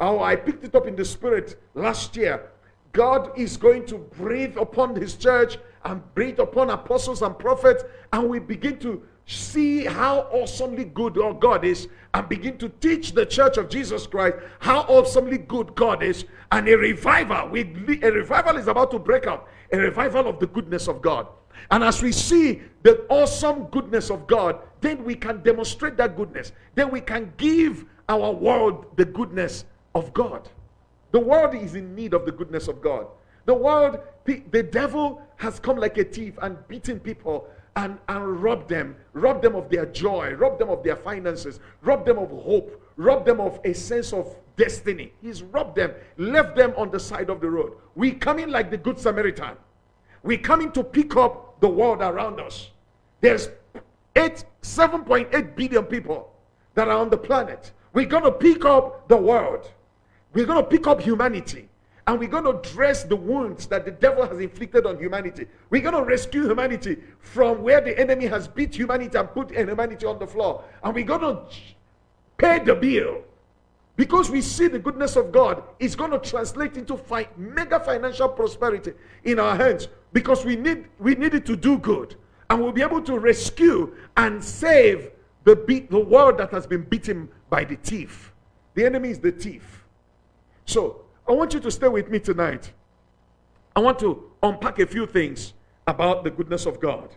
Oh, 0.01 0.23
I 0.23 0.37
picked 0.37 0.65
it 0.65 0.75
up 0.75 0.87
in 0.87 0.97
the 0.97 1.05
Spirit 1.05 1.61
last 1.75 2.17
year 2.17 2.49
God 2.93 3.39
is 3.39 3.57
going 3.57 3.87
to 3.87 3.99
breathe 3.99 4.57
upon 4.57 4.97
his 4.97 5.15
church 5.15 5.59
and 5.85 6.03
breathe 6.15 6.41
upon 6.41 6.71
apostles 6.71 7.23
and 7.23 7.39
prophets, 7.39 7.85
and 8.13 8.29
we 8.29 8.39
begin 8.39 8.79
to 8.79 9.03
see 9.27 9.85
how 9.85 10.21
awesomely 10.33 10.85
good 10.85 11.19
our 11.19 11.35
God 11.35 11.65
is 11.65 11.89
and 12.15 12.29
begin 12.29 12.57
to 12.59 12.69
teach 12.81 13.13
the 13.13 13.27
church 13.27 13.59
of 13.59 13.69
Jesus 13.69 14.07
Christ 14.07 14.39
how 14.59 14.81
awesomely 14.83 15.39
good 15.39 15.75
God 15.75 16.03
is. 16.03 16.25
And 16.51 16.67
a 16.67 16.77
revival, 16.77 17.49
we, 17.51 18.01
a 18.03 18.11
revival 18.11 18.57
is 18.57 18.69
about 18.69 18.91
to 18.93 18.99
break 18.99 19.27
out, 19.27 19.47
a 19.73 19.79
revival 19.79 20.27
of 20.29 20.39
the 20.41 20.47
goodness 20.47 20.89
of 20.89 21.03
God. 21.03 21.27
And 21.71 21.83
as 21.83 22.03
we 22.03 22.13
see 22.13 22.63
the 22.83 23.05
awesome 23.09 23.65
goodness 23.65 24.11
of 24.11 24.27
God, 24.27 24.61
then 24.81 25.05
we 25.05 25.15
can 25.15 25.43
demonstrate 25.43 25.97
that 25.97 26.17
goodness. 26.17 26.53
Then 26.75 26.91
we 26.91 27.01
can 27.01 27.33
give 27.37 27.85
our 28.09 28.31
world 28.33 28.87
the 28.97 29.05
goodness 29.05 29.65
of 29.95 30.13
God. 30.15 30.49
The 31.11 31.21
world 31.21 31.55
is 31.55 31.75
in 31.75 31.95
need 31.95 32.15
of 32.15 32.25
the 32.25 32.33
goodness 32.33 32.69
of 32.69 32.81
God. 32.81 33.07
The 33.45 33.55
world, 33.55 33.99
the, 34.25 34.63
devil 34.63 35.23
has 35.37 35.59
come 35.59 35.79
like 35.79 35.97
a 35.99 36.05
thief 36.05 36.35
and 36.43 36.57
beaten 36.69 37.01
people 37.01 37.49
and, 37.77 37.99
and 38.09 38.43
robbed 38.43 38.69
them, 38.69 38.97
robbed 39.13 39.43
them 39.43 39.55
of 39.55 39.71
their 39.71 39.87
joy, 39.87 40.35
robbed 40.35 40.61
them 40.61 40.69
of 40.69 40.83
their 40.83 40.97
finances, 40.97 41.61
robbed 41.83 42.07
them 42.07 42.19
of 42.19 42.31
hope, 42.31 42.83
robbed 42.97 43.27
them 43.27 43.41
of 43.41 43.61
a 43.65 43.73
sense 43.73 44.13
of 44.13 44.37
destiny. 44.59 45.13
He's 45.23 45.43
robbed 45.43 45.77
them, 45.77 45.93
left 46.19 46.57
them 46.57 46.75
on 46.77 46.91
the 46.91 47.01
side 47.01 47.31
of 47.31 47.41
the 47.41 47.49
road. 47.49 47.73
We 47.95 48.13
come 48.13 48.39
in 48.39 48.51
like 48.51 48.71
the 48.71 48.77
Good 48.77 48.99
Samaritan. 48.99 49.57
We 50.23 50.37
come 50.37 50.61
in 50.61 50.73
to 50.73 50.85
pick 50.85 51.17
up 51.17 51.61
the 51.61 51.69
world 51.69 52.03
around 52.03 52.41
us. 52.41 52.71
There's 53.23 53.49
eight, 54.15 54.45
7.8 54.61 55.57
billion 55.57 55.85
people 55.85 56.35
that 56.75 56.89
are 56.89 56.99
on 56.99 57.09
the 57.09 57.17
planet. 57.17 57.73
We're 57.95 58.07
going 58.07 58.25
to 58.25 58.33
pick 58.33 58.65
up 58.67 59.09
the 59.09 59.17
world. 59.17 59.71
We're 60.35 60.45
going 60.45 60.63
to 60.63 60.69
pick 60.69 60.87
up 60.87 61.01
humanity 61.01 61.69
and 62.09 62.19
we're 62.19 62.29
going 62.29 62.45
to 62.45 62.71
dress 62.73 63.05
the 63.05 63.15
wounds 63.17 63.67
that 63.67 63.85
the 63.85 63.91
devil 63.91 64.27
has 64.27 64.41
inflicted 64.41 64.87
on 64.87 64.99
humanity. 64.99 65.47
We're 65.69 65.83
going 65.83 65.95
to 65.95 66.03
rescue 66.03 66.45
humanity 66.45 66.97
from 67.21 67.63
where 67.63 67.83
the 67.83 67.99
enemy 67.99 68.27
has 68.27 68.49
beat 68.49 68.75
humanity 68.75 69.17
and 69.19 69.31
put 69.31 69.51
humanity 69.51 70.07
on 70.07 70.19
the 70.19 70.27
floor. 70.27 70.65
And 70.83 70.95
we're 70.95 71.05
going 71.05 71.21
to 71.21 71.43
pay 72.39 72.61
the 72.61 72.75
bill. 72.75 73.25
Because 73.99 74.31
we 74.31 74.41
see 74.43 74.69
the 74.69 74.79
goodness 74.79 75.17
of 75.17 75.33
God 75.33 75.61
is 75.81 75.97
going 75.97 76.13
to 76.13 76.21
translate 76.21 76.77
into 76.77 76.97
fi- 76.97 77.29
mega 77.37 77.81
financial 77.81 78.29
prosperity 78.29 78.93
in 79.25 79.41
our 79.41 79.57
hands 79.57 79.89
because 80.13 80.45
we 80.45 80.55
need 80.55 80.85
we 81.01 81.17
need 81.17 81.35
it 81.35 81.45
to 81.47 81.57
do 81.57 81.79
good 81.79 82.15
and 82.49 82.63
we'll 82.63 82.71
be 82.71 82.81
able 82.81 83.03
to 83.03 83.19
rescue 83.19 83.93
and 84.17 84.43
save 84.43 85.11
the 85.43 85.57
the 85.91 85.99
world 85.99 86.39
that 86.39 86.53
has 86.53 86.65
been 86.65 86.83
beaten 86.83 87.29
by 87.51 87.65
the 87.65 87.75
thief. 87.75 88.33
The 88.75 88.87
enemy 88.87 89.11
is 89.11 89.19
the 89.19 89.33
thief. 89.33 89.85
So 90.65 91.03
I 91.29 91.33
want 91.33 91.53
you 91.53 91.59
to 91.59 91.71
stay 91.71 91.89
with 91.89 92.09
me 92.09 92.21
tonight. 92.21 92.73
I 93.75 93.81
want 93.81 93.99
to 93.99 94.31
unpack 94.45 94.79
a 94.79 94.87
few 94.87 95.07
things 95.07 95.55
about 95.89 96.23
the 96.23 96.31
goodness 96.31 96.67
of 96.67 96.79
God. 96.79 97.09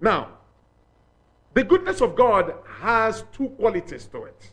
Now, 0.00 0.30
the 1.54 1.62
goodness 1.62 2.00
of 2.00 2.16
God 2.16 2.54
has 2.80 3.22
two 3.32 3.50
qualities 3.50 4.06
to 4.06 4.24
it. 4.24 4.50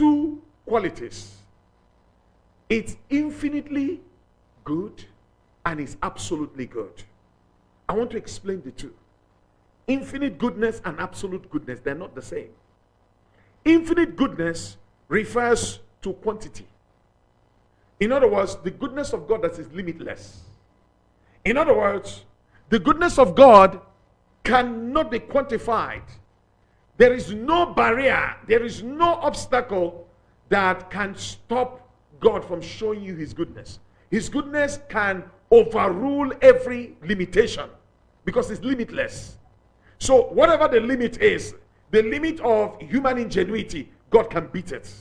Two 0.00 0.40
qualities. 0.64 1.34
It's 2.70 2.96
infinitely 3.10 4.00
good 4.64 5.04
and 5.66 5.78
it's 5.78 5.98
absolutely 6.02 6.64
good. 6.64 7.02
I 7.86 7.92
want 7.92 8.10
to 8.12 8.16
explain 8.16 8.62
the 8.62 8.70
two. 8.70 8.94
Infinite 9.88 10.38
goodness 10.38 10.80
and 10.86 10.98
absolute 10.98 11.50
goodness, 11.50 11.80
they're 11.80 11.94
not 11.94 12.14
the 12.14 12.22
same. 12.22 12.48
Infinite 13.62 14.16
goodness 14.16 14.78
refers 15.08 15.80
to 16.00 16.14
quantity. 16.14 16.66
In 17.98 18.10
other 18.10 18.28
words, 18.28 18.56
the 18.56 18.70
goodness 18.70 19.12
of 19.12 19.28
God 19.28 19.42
that 19.42 19.58
is 19.58 19.70
limitless. 19.70 20.44
In 21.44 21.58
other 21.58 21.74
words, 21.74 22.24
the 22.70 22.78
goodness 22.78 23.18
of 23.18 23.34
God 23.34 23.82
cannot 24.44 25.10
be 25.10 25.18
quantified. 25.20 26.04
There 27.00 27.14
is 27.14 27.32
no 27.32 27.64
barrier, 27.64 28.36
there 28.46 28.62
is 28.62 28.82
no 28.82 29.14
obstacle 29.14 30.06
that 30.50 30.90
can 30.90 31.16
stop 31.16 31.88
God 32.20 32.44
from 32.44 32.60
showing 32.60 33.02
you 33.02 33.16
his 33.16 33.32
goodness. 33.32 33.78
His 34.10 34.28
goodness 34.28 34.80
can 34.90 35.24
overrule 35.50 36.30
every 36.42 36.98
limitation 37.02 37.70
because 38.26 38.50
it's 38.50 38.62
limitless. 38.62 39.38
So, 39.98 40.24
whatever 40.24 40.68
the 40.68 40.80
limit 40.80 41.22
is, 41.22 41.54
the 41.90 42.02
limit 42.02 42.38
of 42.40 42.78
human 42.82 43.16
ingenuity, 43.16 43.90
God 44.10 44.28
can 44.28 44.48
beat 44.48 44.70
it. 44.72 44.92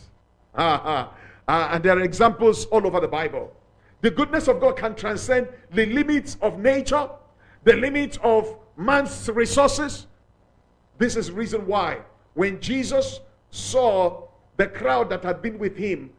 Uh, 0.55 1.09
and 1.49 1.83
there 1.83 1.97
are 1.97 2.03
examples 2.03 2.63
all 2.67 2.87
over 2.87 3.01
the 3.01 3.09
Bible. 3.09 3.53
The 3.99 4.11
goodness 4.11 4.47
of 4.47 4.61
God 4.61 4.77
can 4.77 4.95
transcend 4.95 5.49
the 5.71 5.85
limits 5.87 6.37
of 6.41 6.59
nature, 6.59 7.09
the 7.65 7.73
limits 7.73 8.17
of 8.23 8.55
man's 8.77 9.29
resources. 9.33 10.07
This 10.99 11.15
is 11.15 11.27
the 11.27 11.33
reason 11.33 11.65
why 11.65 12.01
when 12.35 12.61
Jesus 12.61 13.21
saw 13.49 14.27
the 14.57 14.67
crowd 14.67 15.09
that 15.09 15.23
had 15.23 15.41
been 15.41 15.57
with 15.57 15.75
him 15.75 16.11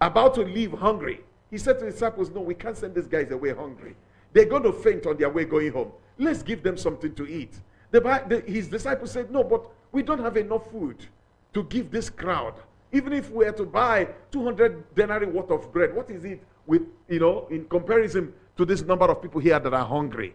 about 0.00 0.34
to 0.34 0.42
leave 0.42 0.72
hungry, 0.72 1.20
he 1.50 1.56
said 1.56 1.78
to 1.78 1.86
the 1.86 1.90
disciples, 1.92 2.30
No, 2.30 2.40
we 2.40 2.54
can't 2.54 2.76
send 2.76 2.94
these 2.94 3.06
guys 3.06 3.30
away 3.30 3.54
hungry. 3.54 3.96
They're 4.32 4.44
going 4.44 4.64
to 4.64 4.72
faint 4.72 5.06
on 5.06 5.16
their 5.16 5.30
way 5.30 5.44
going 5.44 5.72
home. 5.72 5.92
Let's 6.18 6.42
give 6.42 6.62
them 6.62 6.76
something 6.76 7.14
to 7.14 7.26
eat. 7.26 7.54
The, 7.90 8.00
the, 8.00 8.40
his 8.46 8.68
disciples 8.68 9.12
said, 9.12 9.30
No, 9.30 9.42
but 9.42 9.64
we 9.92 10.02
don't 10.02 10.20
have 10.20 10.36
enough 10.36 10.70
food 10.70 11.06
to 11.54 11.62
give 11.64 11.90
this 11.90 12.10
crowd. 12.10 12.54
Even 12.92 13.12
if 13.12 13.30
we 13.30 13.44
were 13.44 13.52
to 13.52 13.64
buy 13.64 14.08
200 14.30 14.94
denarii 14.94 15.26
worth 15.26 15.50
of 15.50 15.72
bread, 15.72 15.94
what 15.94 16.10
is 16.10 16.24
it 16.24 16.42
with, 16.66 16.82
you 17.08 17.20
know, 17.20 17.46
in 17.50 17.64
comparison 17.66 18.32
to 18.56 18.64
this 18.64 18.82
number 18.82 19.06
of 19.06 19.22
people 19.22 19.40
here 19.40 19.58
that 19.58 19.72
are 19.72 19.86
hungry? 19.86 20.34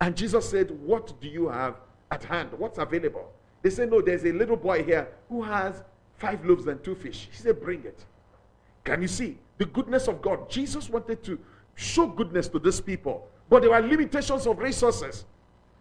And 0.00 0.16
Jesus 0.16 0.48
said, 0.48 0.70
What 0.70 1.18
do 1.20 1.28
you 1.28 1.48
have 1.48 1.76
at 2.10 2.24
hand? 2.24 2.50
What's 2.56 2.78
available? 2.78 3.32
They 3.62 3.70
say, 3.70 3.86
No, 3.86 4.00
there's 4.00 4.24
a 4.24 4.32
little 4.32 4.56
boy 4.56 4.84
here 4.84 5.08
who 5.28 5.42
has 5.42 5.82
five 6.16 6.44
loaves 6.44 6.66
and 6.66 6.82
two 6.82 6.94
fish. 6.94 7.28
He 7.30 7.36
said, 7.36 7.60
Bring 7.60 7.84
it. 7.84 8.04
Can 8.84 9.02
you 9.02 9.08
see 9.08 9.38
the 9.58 9.64
goodness 9.66 10.08
of 10.08 10.20
God? 10.20 10.50
Jesus 10.50 10.88
wanted 10.90 11.22
to 11.24 11.38
show 11.74 12.06
goodness 12.06 12.48
to 12.48 12.58
these 12.58 12.80
people, 12.80 13.28
but 13.48 13.62
there 13.62 13.70
were 13.70 13.80
limitations 13.80 14.46
of 14.46 14.58
resources. 14.58 15.24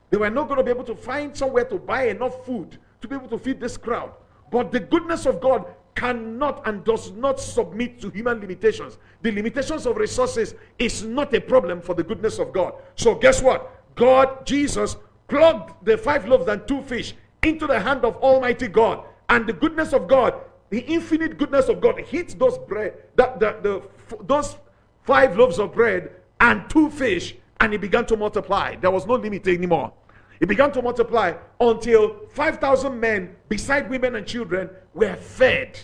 They 0.10 0.18
were 0.18 0.30
not 0.30 0.48
going 0.48 0.60
to 0.60 0.64
be 0.64 0.72
able 0.72 0.84
to 0.86 0.96
find 0.96 1.36
somewhere 1.36 1.66
to 1.66 1.78
buy 1.78 2.08
enough 2.08 2.46
food 2.46 2.78
to 3.04 3.08
be 3.08 3.16
able 3.16 3.28
to 3.28 3.38
feed 3.38 3.60
this 3.60 3.78
crowd. 3.78 4.12
But 4.50 4.72
the 4.72 4.80
goodness 4.80 5.26
of 5.26 5.40
God 5.42 5.66
cannot 5.94 6.66
and 6.68 6.84
does 6.84 7.12
not 7.12 7.40
submit 7.40 8.00
to 8.02 8.10
human 8.10 8.40
limitations. 8.40 8.98
The 9.22 9.32
limitations 9.32 9.86
of 9.86 9.98
resources 9.98 10.56
is 10.80 11.04
not 11.04 11.34
a 11.34 11.42
problem 11.42 11.82
for 11.82 11.94
the 11.94 12.04
goodness 12.04 12.40
of 12.40 12.52
God. 12.52 12.74
So, 12.96 13.14
guess 13.14 13.42
what? 13.42 13.96
God, 13.96 14.46
Jesus, 14.46 14.96
plugged 15.28 15.86
the 15.86 15.98
five 15.98 16.28
loaves 16.28 16.48
and 16.48 16.68
two 16.68 16.82
fish 16.84 17.14
into 17.44 17.68
the 17.68 17.80
hand 17.80 18.06
of 18.06 18.16
Almighty 18.18 18.68
God. 18.68 19.04
And 19.30 19.48
the 19.48 19.54
goodness 19.54 19.94
of 19.94 20.08
God, 20.08 20.36
the 20.70 20.80
infinite 20.80 21.38
goodness 21.38 21.70
of 21.70 21.82
God, 21.82 22.00
hit 22.00 22.38
those 22.38 22.58
bread, 22.58 22.94
the, 23.16 23.34
the, 23.40 23.58
the, 23.62 24.18
those 24.24 24.58
five 25.04 25.38
loaves 25.38 25.60
of 25.60 25.74
bread 25.74 26.12
and 26.40 26.70
two 26.70 26.90
fish, 26.90 27.36
and 27.60 27.74
it 27.74 27.82
began 27.82 28.06
to 28.08 28.18
multiply. 28.18 28.76
There 28.76 28.92
was 28.92 29.06
no 29.06 29.16
limit 29.16 29.48
anymore. 29.48 29.94
It 30.40 30.48
began 30.48 30.72
to 30.74 30.82
multiply 30.82 31.34
until 31.60 32.28
5,000 32.34 33.00
men, 33.00 33.36
beside 33.48 33.90
women 33.90 34.16
and 34.16 34.28
children, 34.28 34.70
were 34.94 35.16
fed. 35.16 35.80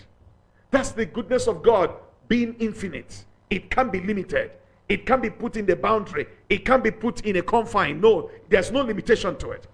That's 0.72 0.92
the 0.92 1.06
goodness 1.06 1.48
of 1.48 1.64
God 1.64 1.94
being 2.28 2.56
infinite. 2.60 3.26
It 3.50 3.70
can't 3.70 3.92
be 3.92 4.02
limited. 4.02 4.52
It 4.90 5.06
can't 5.06 5.22
be 5.22 5.30
put 5.30 5.56
in 5.56 5.68
the 5.68 5.76
boundary. 5.76 6.28
It 6.50 6.66
can't 6.66 6.84
be 6.84 6.90
put 6.90 7.22
in 7.22 7.36
a 7.36 7.44
confine. 7.44 8.02
No, 8.02 8.32
there's 8.50 8.72
no 8.72 8.82
limitation 8.82 9.38
to 9.38 9.52
it. 9.52 9.68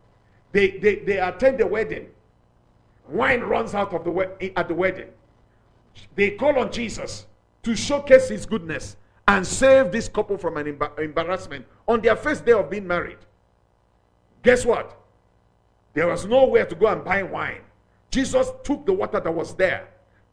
They, 0.52 0.72
they, 0.78 0.96
they 0.98 1.18
attend 1.18 1.60
the 1.60 1.68
wedding. 1.68 2.10
Wine 3.08 3.42
runs 3.42 3.74
out 3.74 3.94
of 3.94 4.04
the 4.04 4.52
at 4.58 4.68
the 4.68 4.74
wedding. 4.74 5.08
They 6.16 6.32
call 6.32 6.60
on 6.60 6.72
Jesus 6.72 7.28
to 7.64 7.76
showcase 7.76 8.30
his 8.30 8.46
goodness 8.46 8.98
and 9.28 9.46
save 9.46 9.92
this 9.92 10.08
couple 10.10 10.38
from 10.38 10.58
an 10.58 10.80
embarrassment 10.98 11.66
on 11.88 12.02
their 12.02 12.16
first 12.16 12.46
day 12.46 12.52
of 12.52 12.70
being 12.70 12.88
married. 12.88 13.18
Guess 14.44 14.66
what? 14.66 15.00
There 15.94 16.08
was 16.08 16.26
nowhere 16.26 16.66
to 16.66 16.76
go 16.76 16.88
and 16.88 17.04
buy 17.04 17.24
wine. 17.24 17.62
Jesus 18.12 18.52
took 18.64 18.86
the 18.86 18.94
water 18.94 19.20
that 19.20 19.34
was 19.34 19.56
there, 19.56 19.88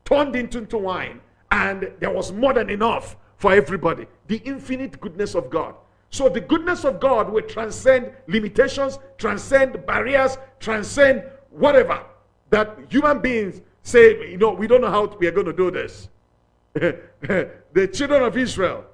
turned 0.04 0.34
it 0.36 0.54
into 0.54 0.78
wine, 0.78 1.20
and 1.50 1.90
there 2.00 2.10
was 2.10 2.32
more 2.32 2.52
than 2.52 2.68
enough 2.68 3.16
for 3.42 3.52
everybody. 3.52 4.06
The 4.28 4.36
infinite 4.44 5.00
goodness 5.00 5.34
of 5.34 5.50
God. 5.50 5.74
So 6.10 6.28
the 6.28 6.40
goodness 6.40 6.84
of 6.84 7.00
God 7.00 7.28
will 7.28 7.42
transcend 7.42 8.12
limitations, 8.28 9.00
transcend 9.18 9.84
barriers, 9.84 10.38
transcend 10.60 11.24
whatever 11.50 12.04
that 12.50 12.78
human 12.88 13.18
beings 13.18 13.60
say, 13.82 14.30
you 14.30 14.36
know, 14.36 14.52
we 14.52 14.68
don't 14.68 14.80
know 14.80 14.90
how 14.90 15.06
we 15.18 15.26
are 15.26 15.32
going 15.32 15.46
to 15.46 15.52
do 15.52 15.72
this. 15.72 16.08
the 16.74 17.90
children 17.92 18.22
of 18.22 18.36
Israel 18.36 18.84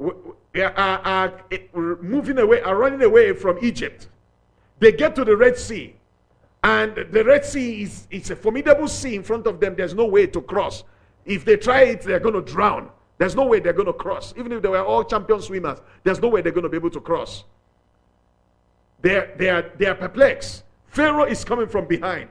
are, 0.00 0.72
are, 0.74 1.44
eh, 1.52 1.58
moving 1.74 2.38
away, 2.38 2.62
are 2.62 2.76
running 2.76 3.02
away 3.02 3.34
from 3.34 3.58
Egypt. 3.60 4.08
They 4.78 4.92
get 4.92 5.14
to 5.16 5.24
the 5.24 5.36
Red 5.36 5.58
Sea, 5.58 5.94
and 6.64 6.94
the 7.10 7.24
Red 7.24 7.44
Sea 7.44 7.82
is 7.82 8.06
it's 8.10 8.30
a 8.30 8.36
formidable 8.36 8.88
sea 8.88 9.16
in 9.16 9.22
front 9.22 9.46
of 9.46 9.60
them. 9.60 9.74
There's 9.76 9.94
no 9.94 10.06
way 10.06 10.26
to 10.28 10.40
cross. 10.40 10.84
If 11.26 11.44
they 11.44 11.56
try 11.58 11.82
it, 11.82 12.00
they're 12.02 12.20
going 12.20 12.42
to 12.42 12.52
drown. 12.52 12.90
There's 13.18 13.34
no 13.34 13.44
way 13.44 13.60
they're 13.60 13.72
going 13.72 13.86
to 13.86 13.92
cross. 13.92 14.32
Even 14.36 14.52
if 14.52 14.62
they 14.62 14.68
were 14.68 14.84
all 14.84 15.04
champion 15.04 15.42
swimmers, 15.42 15.80
there's 16.04 16.20
no 16.20 16.28
way 16.28 16.40
they're 16.40 16.52
going 16.52 16.62
to 16.62 16.68
be 16.68 16.76
able 16.76 16.90
to 16.90 17.00
cross. 17.00 17.44
They're, 19.02 19.34
they, 19.36 19.50
are, 19.50 19.70
they 19.76 19.86
are 19.86 19.94
perplexed. 19.94 20.64
Pharaoh 20.86 21.24
is 21.24 21.44
coming 21.44 21.66
from 21.66 21.86
behind. 21.86 22.30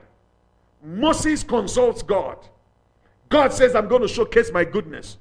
Moses 0.82 1.42
consults 1.42 2.02
God. 2.02 2.38
God 3.28 3.52
says, 3.52 3.74
I'm 3.74 3.88
going 3.88 4.02
to 4.02 4.08
showcase 4.08 4.50
my 4.52 4.64
goodness. 4.64 5.18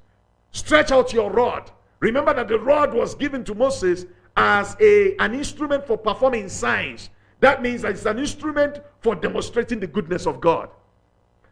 Stretch 0.52 0.92
out 0.92 1.12
your 1.14 1.30
rod. 1.30 1.70
Remember 2.00 2.34
that 2.34 2.48
the 2.48 2.60
rod 2.60 2.94
was 2.94 3.16
given 3.16 3.44
to 3.44 3.56
Moses 3.56 4.06
as 4.36 4.78
a, 4.80 5.16
an 5.18 5.34
instrument 5.34 5.86
for 5.86 5.98
performing 5.98 6.48
signs. 6.48 7.10
That 7.40 7.62
means 7.62 7.82
that 7.82 7.92
it's 7.92 8.06
an 8.06 8.20
instrument 8.20 8.80
for 9.02 9.16
demonstrating 9.16 9.80
the 9.80 9.88
goodness 9.88 10.26
of 10.26 10.40
God. 10.40 10.70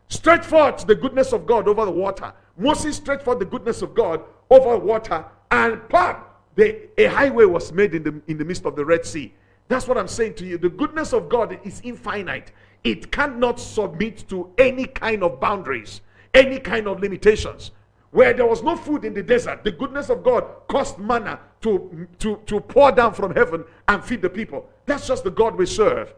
Stretch 0.08 0.46
forth 0.46 0.86
the 0.86 0.96
goodness 0.96 1.34
of 1.34 1.46
God 1.46 1.68
over 1.68 1.86
the 1.86 1.92
water. 1.92 2.34
Moses 2.58 2.98
stretched 2.98 3.24
forth 3.24 3.40
the 3.40 3.46
goodness 3.46 3.82
of 3.82 3.94
God 3.94 4.22
over 4.50 4.78
water, 4.78 5.26
and 5.52 5.90
pop, 5.90 6.44
the, 6.56 6.88
a 6.98 7.06
highway 7.06 7.46
was 7.46 7.72
made 7.72 7.96
in 7.96 8.04
the, 8.04 8.22
in 8.28 8.38
the 8.38 8.46
midst 8.46 8.66
of 8.66 8.76
the 8.76 8.86
Red 8.86 9.06
Sea. 9.06 9.34
That's 9.68 9.88
what 9.88 9.98
I'm 9.98 10.08
saying 10.08 10.36
to 10.36 10.46
you. 10.46 10.58
The 10.58 10.70
goodness 10.70 11.12
of 11.12 11.28
God 11.28 11.60
is 11.64 11.82
infinite, 11.84 12.52
it 12.84 13.12
cannot 13.12 13.60
submit 13.60 14.30
to 14.30 14.52
any 14.58 14.86
kind 14.86 15.24
of 15.24 15.40
boundaries 15.40 16.02
any 16.36 16.60
kind 16.60 16.88
of 16.88 17.00
limitations. 17.00 17.72
Where 18.12 18.34
there 18.34 18.46
was 18.46 18.62
no 18.62 18.76
food 18.76 19.04
in 19.04 19.14
the 19.14 19.24
desert, 19.24 19.64
the 19.64 19.72
goodness 19.72 20.10
of 20.10 20.24
God 20.24 20.46
caused 20.68 21.00
manna 21.00 21.40
to, 21.62 22.08
to, 22.20 22.40
to 22.46 22.60
pour 22.62 22.92
down 22.92 23.14
from 23.14 23.34
heaven 23.34 23.66
and 23.88 24.04
feed 24.04 24.22
the 24.22 24.30
people. 24.30 24.70
That's 24.86 25.08
just 25.08 25.24
the 25.24 25.32
God 25.32 25.56
we 25.56 25.66
serve. 25.66 26.14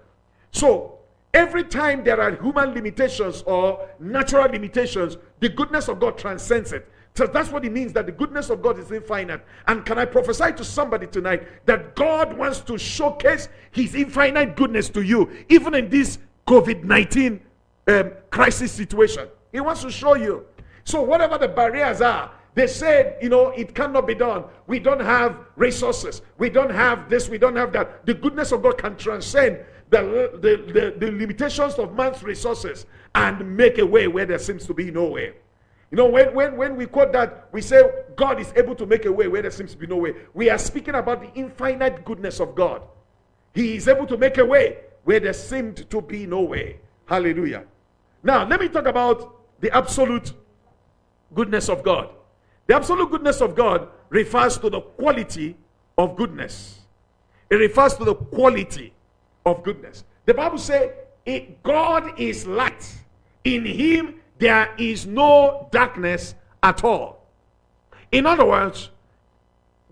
So, 0.52 0.97
every 1.38 1.64
time 1.64 2.04
there 2.04 2.20
are 2.20 2.32
human 2.32 2.74
limitations 2.74 3.44
or 3.46 3.88
natural 4.00 4.50
limitations, 4.52 5.18
the 5.40 5.50
goodness 5.50 5.88
of 5.88 6.00
God 6.00 6.18
transcends 6.18 6.74
it, 6.74 6.90
So 7.14 7.28
that's 7.28 7.52
what 7.52 7.64
it 7.64 7.72
means 7.72 7.94
that 7.94 8.06
the 8.08 8.12
goodness 8.12 8.50
of 8.50 8.62
God 8.62 8.80
is 8.80 8.92
infinite. 8.92 9.42
And 9.68 9.86
can 9.86 10.00
I 10.00 10.06
prophesy 10.06 10.52
to 10.54 10.64
somebody 10.64 11.08
tonight 11.08 11.48
that 11.66 11.96
God 11.96 12.36
wants 12.36 12.60
to 12.62 12.78
showcase 12.78 13.50
his 13.72 13.94
infinite 13.96 14.56
goodness 14.56 14.90
to 14.90 15.02
you, 15.02 15.30
even 15.50 15.76
in 15.76 15.90
this 15.90 16.18
COVID 16.48 16.84
19 16.84 17.40
um, 17.88 18.12
crisis 18.32 18.72
situation? 18.72 19.28
He 19.52 19.60
wants 19.60 19.82
to 19.84 19.92
show 19.92 20.16
you. 20.16 20.46
So, 20.84 21.02
whatever 21.02 21.38
the 21.38 21.48
barriers 21.48 22.02
are, 22.02 22.32
they 22.54 22.68
said, 22.68 23.18
you 23.22 23.30
know, 23.30 23.50
it 23.50 23.76
cannot 23.76 24.08
be 24.08 24.16
done. 24.16 24.44
We 24.66 24.80
don't 24.80 25.00
have 25.00 25.38
resources. 25.56 26.24
We 26.38 26.50
don't 26.50 26.72
have 26.72 27.10
this. 27.10 27.30
We 27.30 27.38
don't 27.38 27.56
have 27.56 27.72
that. 27.74 28.06
The 28.06 28.16
goodness 28.16 28.52
of 28.52 28.64
God 28.64 28.78
can 28.80 28.96
transcend 28.96 29.60
the, 29.90 30.32
the, 30.42 30.74
the, 30.74 30.96
the 30.98 31.12
limitations 31.12 31.76
of 31.76 31.96
man's 31.96 32.24
resources 32.24 32.86
and 33.16 33.56
make 33.56 33.78
a 33.78 33.86
way 33.86 34.08
where 34.08 34.26
there 34.26 34.40
seems 34.40 34.66
to 34.68 34.74
be 34.74 34.92
no 34.92 35.06
way. 35.06 35.34
You 35.92 35.98
know, 35.98 36.08
when, 36.08 36.34
when, 36.34 36.58
when 36.58 36.76
we 36.76 36.86
quote 36.86 37.14
that, 37.14 37.48
we 37.54 37.62
say 37.62 37.82
God 38.16 38.42
is 38.42 38.52
able 38.58 38.76
to 38.76 38.86
make 38.86 39.06
a 39.06 39.12
way 39.12 39.28
where 39.28 39.42
there 39.42 39.52
seems 39.52 39.72
to 39.72 39.78
be 39.78 39.88
no 39.88 39.96
way. 39.96 40.16
We 40.34 40.50
are 40.50 40.58
speaking 40.58 40.96
about 40.96 41.22
the 41.22 41.40
infinite 41.40 42.04
goodness 42.04 42.42
of 42.42 42.56
God. 42.56 42.82
He 43.54 43.78
is 43.78 43.88
able 43.88 44.06
to 44.08 44.18
make 44.18 44.38
a 44.38 44.46
way 44.46 44.80
where 45.06 45.22
there 45.22 45.34
seemed 45.34 45.90
to 45.90 46.02
be 46.02 46.26
no 46.26 46.42
way. 46.42 46.80
Hallelujah. 47.06 47.64
Now, 48.22 48.46
let 48.46 48.60
me 48.60 48.68
talk 48.68 48.86
about 48.86 49.40
the 49.62 49.76
absolute 49.76 50.34
goodness 51.34 51.70
of 51.70 51.84
God. 51.84 52.10
The 52.68 52.76
absolute 52.76 53.10
goodness 53.10 53.40
of 53.40 53.56
God 53.56 53.88
refers 54.10 54.58
to 54.58 54.70
the 54.70 54.82
quality 54.82 55.56
of 55.98 56.18
goodness. 56.18 56.82
It 57.50 57.56
refers 57.56 57.94
to 57.96 58.04
the 58.04 58.16
quality 58.16 58.94
of 59.48 59.64
goodness. 59.64 60.04
The 60.26 60.34
Bible 60.34 60.58
says, 60.58 60.92
God 61.64 62.20
is 62.20 62.46
light. 62.46 62.96
In 63.44 63.66
him 63.66 64.22
there 64.40 64.74
is 64.78 65.06
no 65.06 65.68
darkness 65.72 66.36
at 66.64 66.84
all. 66.84 67.26
In 68.12 68.26
other 68.26 68.46
words, 68.46 68.90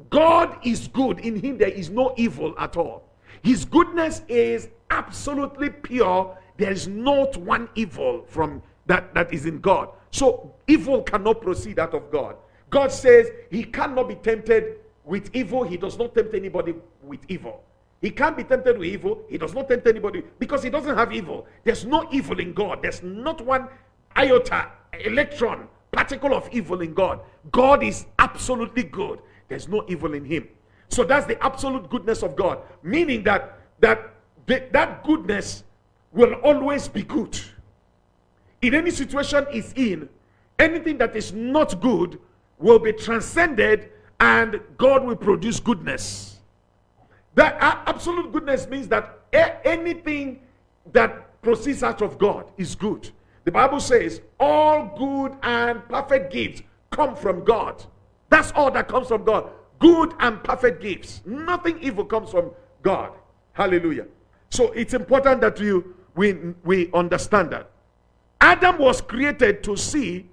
God 0.09 0.57
is 0.63 0.87
good. 0.87 1.19
In 1.19 1.39
him 1.39 1.57
there 1.57 1.69
is 1.69 1.89
no 1.89 2.13
evil 2.17 2.53
at 2.59 2.77
all. 2.77 3.03
His 3.41 3.65
goodness 3.65 4.21
is 4.27 4.69
absolutely 4.89 5.69
pure. 5.69 6.37
There 6.57 6.71
is 6.71 6.87
not 6.87 7.37
one 7.37 7.69
evil 7.75 8.25
from 8.27 8.61
that, 8.85 9.13
that 9.13 9.33
is 9.33 9.45
in 9.45 9.59
God. 9.59 9.89
So 10.11 10.53
evil 10.67 11.01
cannot 11.01 11.41
proceed 11.41 11.79
out 11.79 11.93
of 11.93 12.11
God. 12.11 12.37
God 12.69 12.91
says 12.91 13.27
he 13.51 13.63
cannot 13.63 14.07
be 14.07 14.15
tempted 14.15 14.77
with 15.03 15.29
evil. 15.33 15.63
He 15.63 15.77
does 15.77 15.97
not 15.97 16.15
tempt 16.15 16.33
anybody 16.33 16.75
with 17.03 17.19
evil. 17.27 17.63
He 18.01 18.11
can't 18.11 18.37
be 18.37 18.43
tempted 18.43 18.77
with 18.77 18.87
evil. 18.87 19.23
He 19.29 19.37
does 19.37 19.53
not 19.53 19.67
tempt 19.67 19.87
anybody 19.87 20.23
because 20.37 20.63
he 20.63 20.69
doesn't 20.69 20.95
have 20.95 21.13
evil. 21.13 21.47
There's 21.63 21.85
no 21.85 22.07
evil 22.11 22.39
in 22.39 22.53
God. 22.53 22.81
There's 22.81 23.01
not 23.01 23.41
one 23.41 23.67
iota, 24.15 24.71
electron, 25.03 25.67
particle 25.91 26.33
of 26.33 26.47
evil 26.51 26.81
in 26.81 26.93
God. 26.93 27.21
God 27.51 27.83
is 27.83 28.05
absolutely 28.19 28.83
good. 28.83 29.19
There's 29.47 29.67
no 29.67 29.85
evil 29.87 30.13
in 30.13 30.25
him. 30.25 30.47
So 30.89 31.03
that's 31.03 31.25
the 31.25 31.41
absolute 31.43 31.89
goodness 31.89 32.21
of 32.21 32.35
God, 32.35 32.59
meaning 32.83 33.23
that 33.23 33.59
that 33.79 34.11
that 34.47 35.03
goodness 35.03 35.63
will 36.11 36.33
always 36.35 36.87
be 36.87 37.03
good. 37.03 37.39
In 38.61 38.73
any 38.73 38.91
situation 38.91 39.45
is 39.51 39.73
in, 39.75 40.07
anything 40.59 40.97
that 40.99 41.15
is 41.15 41.33
not 41.33 41.81
good 41.81 42.19
will 42.57 42.79
be 42.79 42.93
transcended 42.93 43.89
and 44.19 44.59
God 44.77 45.03
will 45.03 45.15
produce 45.15 45.59
goodness. 45.59 46.34
That 47.35 47.57
absolute 47.59 48.31
goodness 48.31 48.67
means 48.67 48.87
that 48.89 49.19
anything 49.33 50.39
that 50.91 51.41
proceeds 51.41 51.83
out 51.83 52.01
of 52.01 52.17
God 52.17 52.49
is 52.57 52.75
good. 52.75 53.09
The 53.43 53.51
Bible 53.51 53.79
says, 53.79 54.21
all 54.39 54.95
good 54.97 55.37
and 55.43 55.87
perfect 55.87 56.33
gifts 56.33 56.63
come 56.89 57.15
from 57.15 57.43
God. 57.43 57.83
That's 58.29 58.51
all 58.53 58.71
that 58.71 58.87
comes 58.87 59.07
from 59.09 59.23
God. 59.23 59.49
Good 59.79 60.13
and 60.19 60.43
perfect 60.43 60.81
gifts. 60.81 61.21
Nothing 61.25 61.77
evil 61.81 62.05
comes 62.05 62.31
from 62.31 62.51
God. 62.81 63.11
Hallelujah. 63.53 64.07
So 64.49 64.71
it's 64.71 64.93
important 64.93 65.41
that 65.41 65.59
you 65.59 65.95
we, 66.15 66.33
we 66.63 66.89
understand 66.93 67.51
that. 67.51 67.69
Adam 68.41 68.77
was 68.77 69.01
created 69.01 69.63
to 69.63 69.75
see 69.75 70.29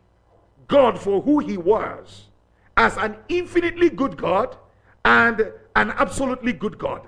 God 0.68 0.98
for 0.98 1.20
who 1.20 1.40
he 1.40 1.56
was 1.56 2.28
as 2.76 2.96
an 2.96 3.16
infinitely 3.28 3.90
good 3.90 4.16
God 4.16 4.56
and 5.04 5.52
an 5.76 5.90
absolutely 5.92 6.52
good 6.52 6.78
God. 6.78 7.02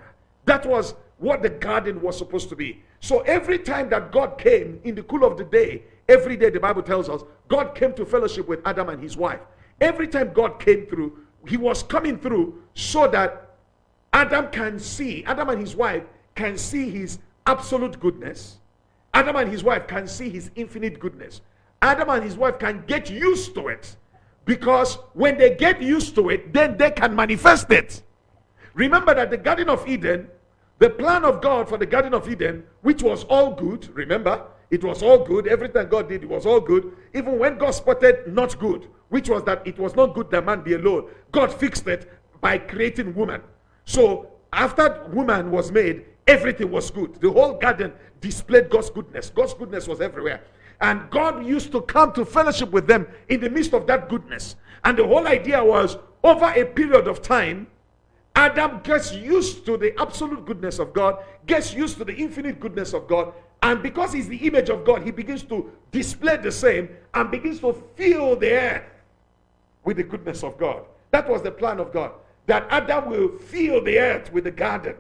That 0.47 0.67
was 0.67 0.95
what 1.19 1.43
the 1.43 1.51
garden 1.51 2.01
was 2.01 2.19
supposed 2.19 2.49
to 2.51 2.57
be. 2.57 2.83
So 3.01 3.21
every 3.21 3.59
time 3.59 3.89
that 3.91 4.13
God 4.13 4.39
came 4.39 4.81
in 4.85 4.95
the 4.95 5.03
cool 5.03 5.25
of 5.25 5.37
the 5.37 5.45
day, 5.45 5.83
every 6.09 6.37
day 6.37 6.51
the 6.51 6.61
Bible 6.61 6.83
tells 6.83 7.09
us, 7.09 7.23
God 7.49 7.75
came 7.75 7.93
to 7.95 8.05
fellowship 8.05 8.49
with 8.49 8.61
Adam 8.67 8.89
and 8.89 9.03
his 9.03 9.17
wife. 9.17 9.41
Every 9.81 10.09
time 10.09 10.33
God 10.33 10.59
came 10.61 10.87
through, 10.87 11.19
he 11.47 11.57
was 11.57 11.83
coming 11.83 12.19
through 12.19 12.63
so 12.75 13.07
that 13.09 13.57
Adam 14.13 14.49
can 14.51 14.79
see, 14.79 15.25
Adam 15.25 15.51
and 15.51 15.61
his 15.61 15.77
wife 15.77 16.05
can 16.35 16.57
see 16.57 16.91
his 16.91 17.19
absolute 17.47 17.99
goodness. 18.01 18.59
Adam 19.13 19.37
and 19.37 19.51
his 19.51 19.63
wife 19.63 19.87
can 19.87 20.09
see 20.09 20.31
his 20.31 20.51
infinite 20.57 20.99
goodness. 20.99 21.41
Adam 21.83 22.09
and 22.09 22.25
his 22.25 22.37
wife 22.37 22.59
can 22.59 22.83
get 22.87 23.11
used 23.11 23.55
to 23.55 23.69
it 23.69 23.97
because 24.45 24.97
when 25.13 25.37
they 25.37 25.55
get 25.55 25.83
used 25.83 26.15
to 26.15 26.31
it, 26.31 26.53
then 26.53 26.77
they 26.77 26.91
can 26.91 27.15
manifest 27.15 27.71
it. 27.71 28.03
Remember 28.75 29.15
that 29.15 29.31
the 29.31 29.37
Garden 29.37 29.69
of 29.69 29.87
Eden, 29.89 30.29
the 30.79 30.91
plan 30.91 31.25
of 31.25 31.41
God 31.41 31.69
for 31.69 31.79
the 31.79 31.87
Garden 31.87 32.15
of 32.15 32.29
Eden, 32.29 32.65
which 32.83 33.03
was 33.03 33.25
all 33.25 33.55
good, 33.55 33.89
remember, 33.95 34.43
it 34.71 34.83
was 34.83 35.03
all 35.03 35.25
good. 35.25 35.47
Everything 35.47 35.89
God 35.89 36.09
did, 36.09 36.25
it 36.25 36.29
was 36.29 36.47
all 36.47 36.61
good. 36.61 36.93
Even 37.15 37.39
when 37.39 37.59
God 37.59 37.71
spotted 37.71 38.33
not 38.33 38.59
good, 38.59 38.89
which 39.09 39.29
was 39.29 39.45
that 39.45 39.65
it 39.67 39.79
was 39.79 39.95
not 39.95 40.15
good 40.15 40.31
that 40.31 40.45
man 40.45 40.63
be 40.63 40.75
alone, 40.75 41.09
God 41.31 41.53
fixed 41.53 41.87
it 41.87 42.11
by 42.41 42.59
creating 42.59 43.15
woman. 43.15 43.41
So 43.85 44.31
after 44.53 45.07
woman 45.13 45.51
was 45.51 45.71
made, 45.71 46.07
everything 46.27 46.71
was 46.71 46.91
good. 46.91 47.15
The 47.21 47.31
whole 47.31 47.55
garden 47.59 47.93
displayed 48.21 48.71
God's 48.71 48.91
goodness. 48.91 49.31
God's 49.31 49.55
goodness 49.55 49.87
was 49.87 50.01
everywhere. 50.01 50.43
And 50.81 51.09
God 51.11 51.47
used 51.47 51.71
to 51.73 51.83
come 51.83 52.13
to 52.15 52.25
fellowship 52.25 52.71
with 52.71 52.87
them 52.87 53.07
in 53.29 53.41
the 53.41 53.51
midst 53.51 53.75
of 53.75 53.87
that 53.87 54.09
goodness. 54.09 54.57
And 54.85 54.99
the 54.99 55.07
whole 55.07 55.27
idea 55.27 55.65
was 55.65 55.97
over 56.23 56.47
a 56.47 56.65
period 56.65 57.07
of 57.07 57.23
time, 57.23 57.69
Adam 58.35 58.81
gets 58.83 59.13
used 59.13 59.65
to 59.67 59.77
the 59.77 59.99
absolute 60.01 60.45
goodness 60.45 60.79
of 60.79 60.93
God, 60.93 61.23
gets 61.47 61.73
used 61.73 61.99
to 61.99 62.05
the 62.05 62.15
infinite 62.15 62.59
goodness 62.59 62.93
of 62.93 63.07
God, 63.07 63.33
and 63.63 63.83
because 63.83 64.13
he's 64.13 64.29
the 64.29 64.37
image 64.37 64.69
of 64.69 64.85
God, 64.85 65.03
he 65.03 65.11
begins 65.11 65.43
to 65.45 65.73
display 65.91 66.37
the 66.37 66.53
same 66.53 66.89
and 67.15 67.31
begins 67.31 67.61
to 67.61 67.73
fill 67.97 68.37
the 68.37 68.53
earth 68.53 68.83
with 69.85 69.97
the 69.97 70.03
goodness 70.03 70.43
of 70.43 70.59
God. 70.59 70.85
That 71.13 71.29
was 71.29 71.43
the 71.43 71.51
plan 71.51 71.81
of 71.81 71.93
God. 71.93 72.13
That 72.47 72.67
Adam 72.69 73.09
will 73.09 73.39
fill 73.39 73.83
the 73.83 73.99
earth 73.99 74.33
with 74.33 74.45
the 74.45 74.51
garden. 74.51 74.97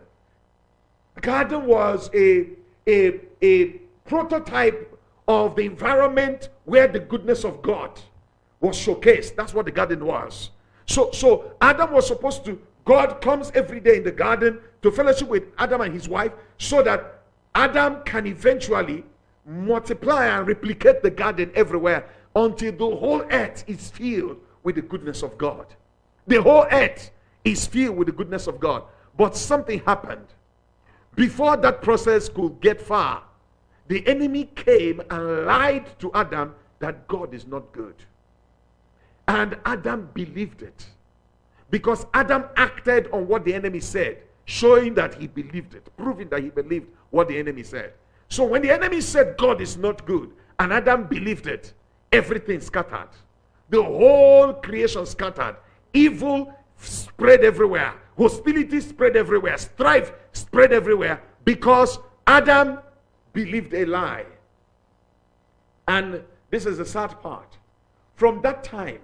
The 1.16 1.20
garden 1.20 1.66
was 1.66 2.08
a, 2.14 2.48
a, 2.86 3.20
a 3.42 3.66
prototype 4.06 4.98
of 5.28 5.56
the 5.56 5.62
environment 5.62 6.48
where 6.64 6.88
the 6.88 7.00
goodness 7.00 7.44
of 7.44 7.60
God 7.62 8.00
was 8.60 8.76
showcased. 8.76 9.36
That's 9.36 9.52
what 9.52 9.66
the 9.66 9.72
garden 9.72 10.04
was. 10.04 10.50
So, 10.86 11.10
so 11.12 11.52
Adam 11.60 11.92
was 11.92 12.06
supposed 12.06 12.44
to, 12.46 12.60
God 12.84 13.20
comes 13.20 13.50
every 13.54 13.80
day 13.80 13.96
in 13.96 14.04
the 14.04 14.12
garden 14.12 14.58
to 14.82 14.90
fellowship 14.90 15.28
with 15.28 15.44
Adam 15.58 15.80
and 15.80 15.94
his 15.94 16.08
wife 16.08 16.32
so 16.58 16.82
that 16.82 17.22
Adam 17.54 18.02
can 18.04 18.26
eventually 18.26 19.04
multiply 19.46 20.26
and 20.26 20.46
replicate 20.46 21.02
the 21.02 21.10
garden 21.10 21.50
everywhere 21.54 22.08
until 22.36 22.72
the 22.72 22.96
whole 22.96 23.22
earth 23.30 23.64
is 23.66 23.90
filled 23.90 24.38
with 24.62 24.74
the 24.74 24.82
goodness 24.82 25.22
of 25.22 25.38
God. 25.38 25.66
The 26.26 26.42
whole 26.42 26.66
earth 26.70 27.10
is 27.44 27.66
filled 27.66 27.96
with 27.96 28.06
the 28.06 28.12
goodness 28.12 28.46
of 28.46 28.58
God. 28.58 28.84
But 29.16 29.36
something 29.36 29.80
happened. 29.80 30.26
Before 31.14 31.56
that 31.58 31.82
process 31.82 32.28
could 32.28 32.60
get 32.60 32.80
far, 32.80 33.22
the 33.86 34.06
enemy 34.08 34.46
came 34.56 35.00
and 35.10 35.46
lied 35.46 35.98
to 36.00 36.10
Adam 36.14 36.54
that 36.80 37.06
God 37.06 37.34
is 37.34 37.46
not 37.46 37.70
good. 37.72 37.94
And 39.28 39.56
Adam 39.64 40.10
believed 40.12 40.62
it. 40.62 40.86
Because 41.74 42.06
Adam 42.14 42.44
acted 42.56 43.08
on 43.10 43.26
what 43.26 43.44
the 43.44 43.52
enemy 43.52 43.80
said, 43.80 44.18
showing 44.44 44.94
that 44.94 45.16
he 45.16 45.26
believed 45.26 45.74
it, 45.74 45.88
proving 45.96 46.28
that 46.28 46.40
he 46.40 46.48
believed 46.48 46.86
what 47.10 47.26
the 47.26 47.36
enemy 47.36 47.64
said. 47.64 47.94
So 48.28 48.44
when 48.44 48.62
the 48.62 48.70
enemy 48.70 49.00
said 49.00 49.36
God 49.36 49.60
is 49.60 49.76
not 49.76 50.06
good, 50.06 50.30
and 50.60 50.72
Adam 50.72 51.02
believed 51.08 51.48
it, 51.48 51.72
everything 52.12 52.60
scattered. 52.60 53.08
The 53.70 53.82
whole 53.82 54.52
creation 54.52 55.04
scattered. 55.04 55.56
Evil 55.92 56.54
spread 56.76 57.42
everywhere. 57.42 57.94
Hostility 58.16 58.80
spread 58.80 59.16
everywhere. 59.16 59.58
Strife 59.58 60.12
spread 60.32 60.72
everywhere 60.72 61.24
because 61.44 61.98
Adam 62.28 62.78
believed 63.32 63.74
a 63.74 63.84
lie. 63.84 64.26
And 65.88 66.22
this 66.50 66.66
is 66.66 66.78
the 66.78 66.86
sad 66.86 67.20
part. 67.20 67.58
From 68.14 68.42
that 68.42 68.62
time, 68.62 69.00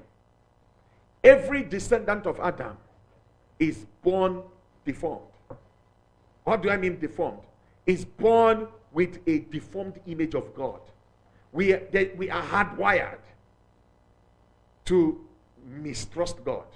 every 1.22 1.62
descendant 1.62 2.26
of 2.26 2.40
Adam 2.40 2.76
is 3.59 3.87
born 4.02 4.42
deformed. 4.85 5.22
What 6.44 6.62
do 6.62 6.70
I 6.70 6.76
mean 6.76 6.98
deformed? 6.98 7.40
Is 7.87 8.04
born 8.04 8.68
with 8.92 9.18
a 9.26 9.40
deformed 9.50 10.00
image 10.06 10.35
of 10.35 10.54
God. 10.54 10.80
We, 11.52 11.72
they, 11.72 12.12
we 12.16 12.30
are 12.30 12.42
hardwired 12.42 13.18
to 14.87 15.20
mistrust 15.66 16.44
God. 16.44 16.66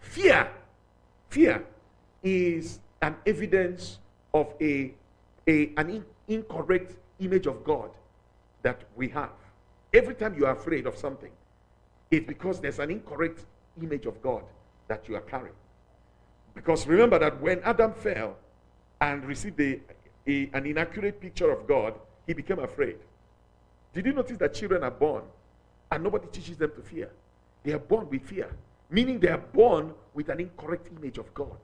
Fear, 0.00 0.50
fear 1.28 1.64
is 2.22 2.80
an 3.02 3.16
evidence 3.26 3.98
of 4.32 4.54
a, 4.60 4.92
a 5.48 5.72
an 5.76 5.90
in, 5.90 6.04
incorrect 6.28 6.96
image 7.20 7.46
of 7.46 7.64
God 7.64 7.90
that 8.62 8.82
we 8.96 9.08
have. 9.08 9.30
Every 9.92 10.14
time 10.14 10.34
you 10.36 10.46
are 10.46 10.52
afraid 10.52 10.86
of 10.86 10.96
something, 10.96 11.30
it's 12.10 12.26
because 12.26 12.60
there's 12.60 12.78
an 12.78 12.90
incorrect 12.90 13.44
image 13.82 14.06
of 14.06 14.22
God 14.22 14.42
that 14.88 15.08
you 15.08 15.16
are 15.16 15.20
carrying. 15.20 15.54
Because 16.54 16.86
remember 16.86 17.18
that 17.18 17.40
when 17.40 17.60
Adam 17.64 17.92
fell 17.92 18.36
and 19.00 19.24
received 19.24 19.60
a, 19.60 19.80
a, 20.26 20.50
an 20.54 20.66
inaccurate 20.66 21.20
picture 21.20 21.50
of 21.50 21.66
God, 21.66 21.94
he 22.26 22.32
became 22.32 22.58
afraid. 22.58 22.96
Did 23.92 24.06
you 24.06 24.12
notice 24.12 24.38
that 24.38 24.54
children 24.54 24.82
are 24.82 24.90
born 24.90 25.22
and 25.90 26.02
nobody 26.02 26.26
teaches 26.28 26.56
them 26.56 26.72
to 26.76 26.82
fear? 26.82 27.10
They 27.62 27.72
are 27.72 27.78
born 27.78 28.08
with 28.08 28.22
fear, 28.22 28.50
meaning 28.90 29.18
they 29.18 29.28
are 29.28 29.38
born 29.38 29.92
with 30.14 30.28
an 30.28 30.40
incorrect 30.40 30.88
image 30.96 31.18
of 31.18 31.32
God. 31.34 31.56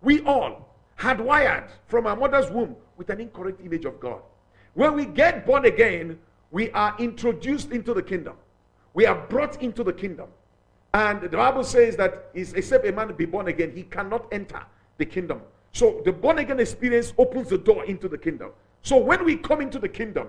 We 0.00 0.22
all 0.22 0.68
hardwired 0.98 1.68
from 1.86 2.06
our 2.06 2.16
mother's 2.16 2.50
womb 2.50 2.76
with 2.96 3.10
an 3.10 3.20
incorrect 3.20 3.60
image 3.64 3.84
of 3.84 3.98
God. 4.00 4.20
When 4.74 4.94
we 4.94 5.06
get 5.06 5.46
born 5.46 5.64
again, 5.64 6.18
we 6.50 6.70
are 6.70 6.94
introduced 6.98 7.72
into 7.72 7.94
the 7.94 8.02
kingdom. 8.02 8.36
We 8.94 9.06
are 9.06 9.14
brought 9.14 9.62
into 9.62 9.84
the 9.84 9.92
kingdom. 9.92 10.28
And 10.92 11.22
the 11.22 11.28
Bible 11.28 11.62
says 11.62 11.96
that 11.96 12.30
except 12.34 12.84
a 12.86 12.92
man 12.92 13.14
be 13.14 13.24
born 13.24 13.48
again, 13.48 13.72
he 13.74 13.84
cannot 13.84 14.26
enter 14.32 14.62
the 14.98 15.06
kingdom. 15.06 15.42
So 15.72 16.02
the 16.04 16.12
born 16.12 16.38
again 16.38 16.58
experience 16.58 17.12
opens 17.16 17.48
the 17.48 17.58
door 17.58 17.84
into 17.84 18.08
the 18.08 18.18
kingdom. 18.18 18.50
So 18.82 18.96
when 18.96 19.24
we 19.24 19.36
come 19.36 19.60
into 19.60 19.78
the 19.78 19.88
kingdom, 19.88 20.28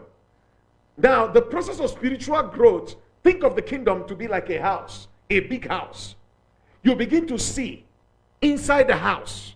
now 0.98 1.26
the 1.26 1.42
process 1.42 1.80
of 1.80 1.90
spiritual 1.90 2.44
growth, 2.44 2.96
think 3.24 3.44
of 3.44 3.56
the 3.56 3.62
kingdom 3.62 4.08
to 4.08 4.16
be 4.16 4.28
like 4.28 4.50
a 4.50 4.62
house, 4.62 5.08
a 5.30 5.40
big 5.40 5.68
house. 5.68 6.16
You 6.84 6.96
begin 6.96 7.26
to 7.28 7.40
see 7.40 7.86
inside 8.42 8.88
the 8.88 8.96
house 8.96 9.56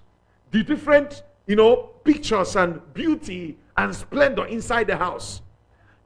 the 0.51 0.63
different, 0.63 1.23
you 1.45 1.55
know, 1.55 1.91
pictures 2.03 2.55
and 2.55 2.81
beauty 2.93 3.57
and 3.77 3.95
splendor 3.95 4.45
inside 4.45 4.87
the 4.87 4.95
house. 4.97 5.41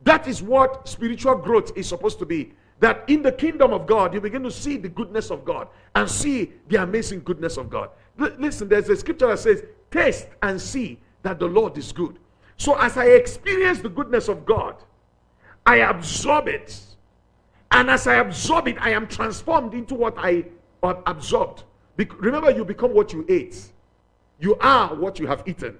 That 0.03 0.27
is 0.27 0.41
what 0.41 0.87
spiritual 0.87 1.35
growth 1.35 1.71
is 1.77 1.87
supposed 1.87 2.19
to 2.19 2.25
be. 2.25 2.53
That 2.79 3.03
in 3.07 3.21
the 3.21 3.31
kingdom 3.31 3.73
of 3.73 3.85
God, 3.85 4.13
you 4.13 4.21
begin 4.21 4.43
to 4.43 4.51
see 4.51 4.77
the 4.77 4.89
goodness 4.89 5.31
of 5.31 5.43
God 5.43 5.67
and 5.95 6.09
see 6.09 6.53
the 6.69 6.81
amazing 6.81 7.21
goodness 7.23 7.57
of 7.57 7.69
God. 7.69 7.89
L- 8.19 8.35
listen, 8.39 8.69
there's 8.69 8.89
a 8.89 8.95
scripture 8.95 9.27
that 9.27 9.39
says, 9.39 9.63
Taste 9.91 10.27
and 10.41 10.61
see 10.61 10.99
that 11.23 11.39
the 11.39 11.47
Lord 11.47 11.77
is 11.77 11.91
good. 11.91 12.19
So 12.57 12.75
as 12.75 12.97
I 12.97 13.05
experience 13.05 13.79
the 13.79 13.89
goodness 13.89 14.27
of 14.27 14.45
God, 14.45 14.75
I 15.65 15.77
absorb 15.77 16.47
it. 16.47 16.79
And 17.71 17.89
as 17.89 18.07
I 18.07 18.15
absorb 18.15 18.67
it, 18.67 18.77
I 18.79 18.91
am 18.91 19.07
transformed 19.07 19.73
into 19.73 19.95
what 19.95 20.15
I 20.17 20.45
absorbed. 20.81 21.63
Be- 21.97 22.07
remember, 22.17 22.51
you 22.51 22.63
become 22.63 22.93
what 22.93 23.13
you 23.13 23.25
ate. 23.29 23.71
You 24.39 24.55
are 24.57 24.95
what 24.95 25.19
you 25.19 25.27
have 25.27 25.43
eaten. 25.45 25.77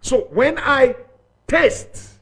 So 0.00 0.22
when 0.30 0.58
I 0.58 0.96
taste, 1.46 2.14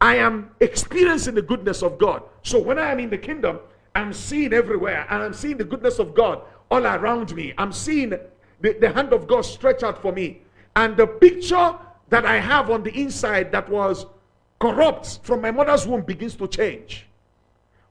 I 0.00 0.16
am 0.16 0.50
experiencing 0.60 1.34
the 1.34 1.42
goodness 1.42 1.82
of 1.82 1.98
God. 1.98 2.22
So 2.42 2.60
when 2.60 2.78
I 2.78 2.92
am 2.92 3.00
in 3.00 3.10
the 3.10 3.18
kingdom, 3.18 3.58
I'm 3.94 4.12
seeing 4.12 4.52
everywhere 4.52 5.06
and 5.10 5.22
I'm 5.22 5.34
seeing 5.34 5.56
the 5.56 5.64
goodness 5.64 5.98
of 5.98 6.14
God 6.14 6.42
all 6.70 6.86
around 6.86 7.34
me. 7.34 7.52
I'm 7.58 7.72
seeing 7.72 8.10
the, 8.10 8.76
the 8.80 8.92
hand 8.92 9.12
of 9.12 9.26
God 9.26 9.42
stretch 9.42 9.82
out 9.82 10.00
for 10.00 10.12
me. 10.12 10.42
And 10.76 10.96
the 10.96 11.06
picture 11.06 11.74
that 12.10 12.24
I 12.24 12.38
have 12.38 12.70
on 12.70 12.82
the 12.82 12.96
inside 12.98 13.50
that 13.52 13.68
was 13.68 14.06
corrupt 14.60 15.20
from 15.22 15.40
my 15.40 15.50
mother's 15.50 15.86
womb 15.86 16.02
begins 16.02 16.36
to 16.36 16.48
change. 16.48 17.06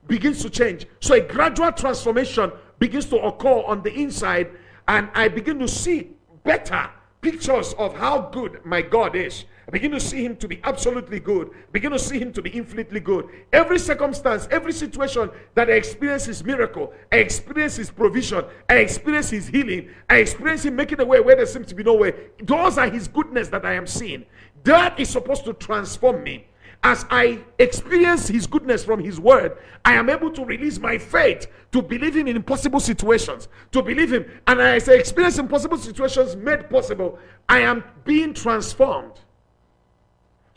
Begins 0.08 0.42
to 0.44 0.50
change. 0.50 0.86
So 1.00 1.16
a 1.16 1.22
gradual 1.22 1.72
transformation 1.72 2.52
begins 2.80 3.06
to 3.08 3.18
occur 3.18 3.64
on 3.66 3.82
the 3.82 3.94
inside, 3.94 4.52
and 4.88 5.10
I 5.14 5.28
begin 5.28 5.60
to 5.60 5.68
see 5.68 6.12
better 6.44 6.90
pictures 7.22 7.74
of 7.74 7.96
how 7.98 8.30
good 8.32 8.64
my 8.64 8.82
God 8.82 9.16
is. 9.16 9.46
I 9.68 9.72
begin 9.72 9.92
to 9.92 10.00
see 10.00 10.24
him 10.24 10.38
to 10.38 10.48
be 10.48 10.62
absolutely 10.64 11.20
good. 11.20 11.52
Begin 11.74 11.92
to 11.92 12.00
see 12.00 12.18
him 12.18 12.32
to 12.34 12.42
be 12.42 12.52
infinitely 12.52 13.02
good. 13.02 13.28
Every 13.52 13.78
circumstance, 13.78 14.48
every 14.50 14.72
situation 14.72 15.30
that 15.56 15.70
I 15.70 15.74
experience 15.74 16.24
his 16.24 16.42
miracle, 16.42 16.94
I 17.12 17.18
experience 17.18 17.76
his 17.76 17.92
provision, 17.92 18.46
I 18.70 18.76
experience 18.76 19.30
his 19.30 19.48
healing, 19.48 19.90
I 20.10 20.18
experience 20.18 20.64
him 20.64 20.78
making 20.78 21.02
a 21.02 21.06
way 21.06 21.20
where 21.20 21.36
there 21.36 21.46
seems 21.46 21.68
to 21.68 21.76
be 21.76 21.84
no 21.84 21.96
way. 21.96 22.14
Those 22.42 22.78
are 22.78 22.90
his 22.90 23.10
goodness 23.10 23.50
that 23.50 23.66
I 23.66 23.74
am 23.74 23.88
seeing. 23.88 24.26
That 24.64 24.98
is 24.98 25.10
supposed 25.10 25.44
to 25.46 25.54
transform 25.54 26.24
me. 26.24 26.48
As 26.84 27.06
I 27.10 27.40
experience 27.58 28.28
His 28.28 28.46
goodness 28.46 28.86
from 28.86 29.04
His 29.04 29.20
word, 29.20 29.58
I 29.84 29.94
am 29.94 30.10
able 30.10 30.32
to 30.32 30.46
release 30.46 30.80
my 30.80 30.98
faith 30.98 31.48
to 31.72 31.82
believe 31.82 32.16
Him 32.16 32.28
in 32.28 32.36
impossible 32.36 32.80
situations, 32.80 33.48
to 33.72 33.82
believe 33.82 34.14
Him. 34.14 34.26
And 34.46 34.62
as 34.62 34.88
I 34.88 34.94
experience 34.94 35.40
impossible 35.40 35.80
situations 35.80 36.36
made 36.36 36.70
possible, 36.70 37.18
I 37.50 37.60
am 37.60 37.84
being 38.06 38.34
transformed. 38.34 39.14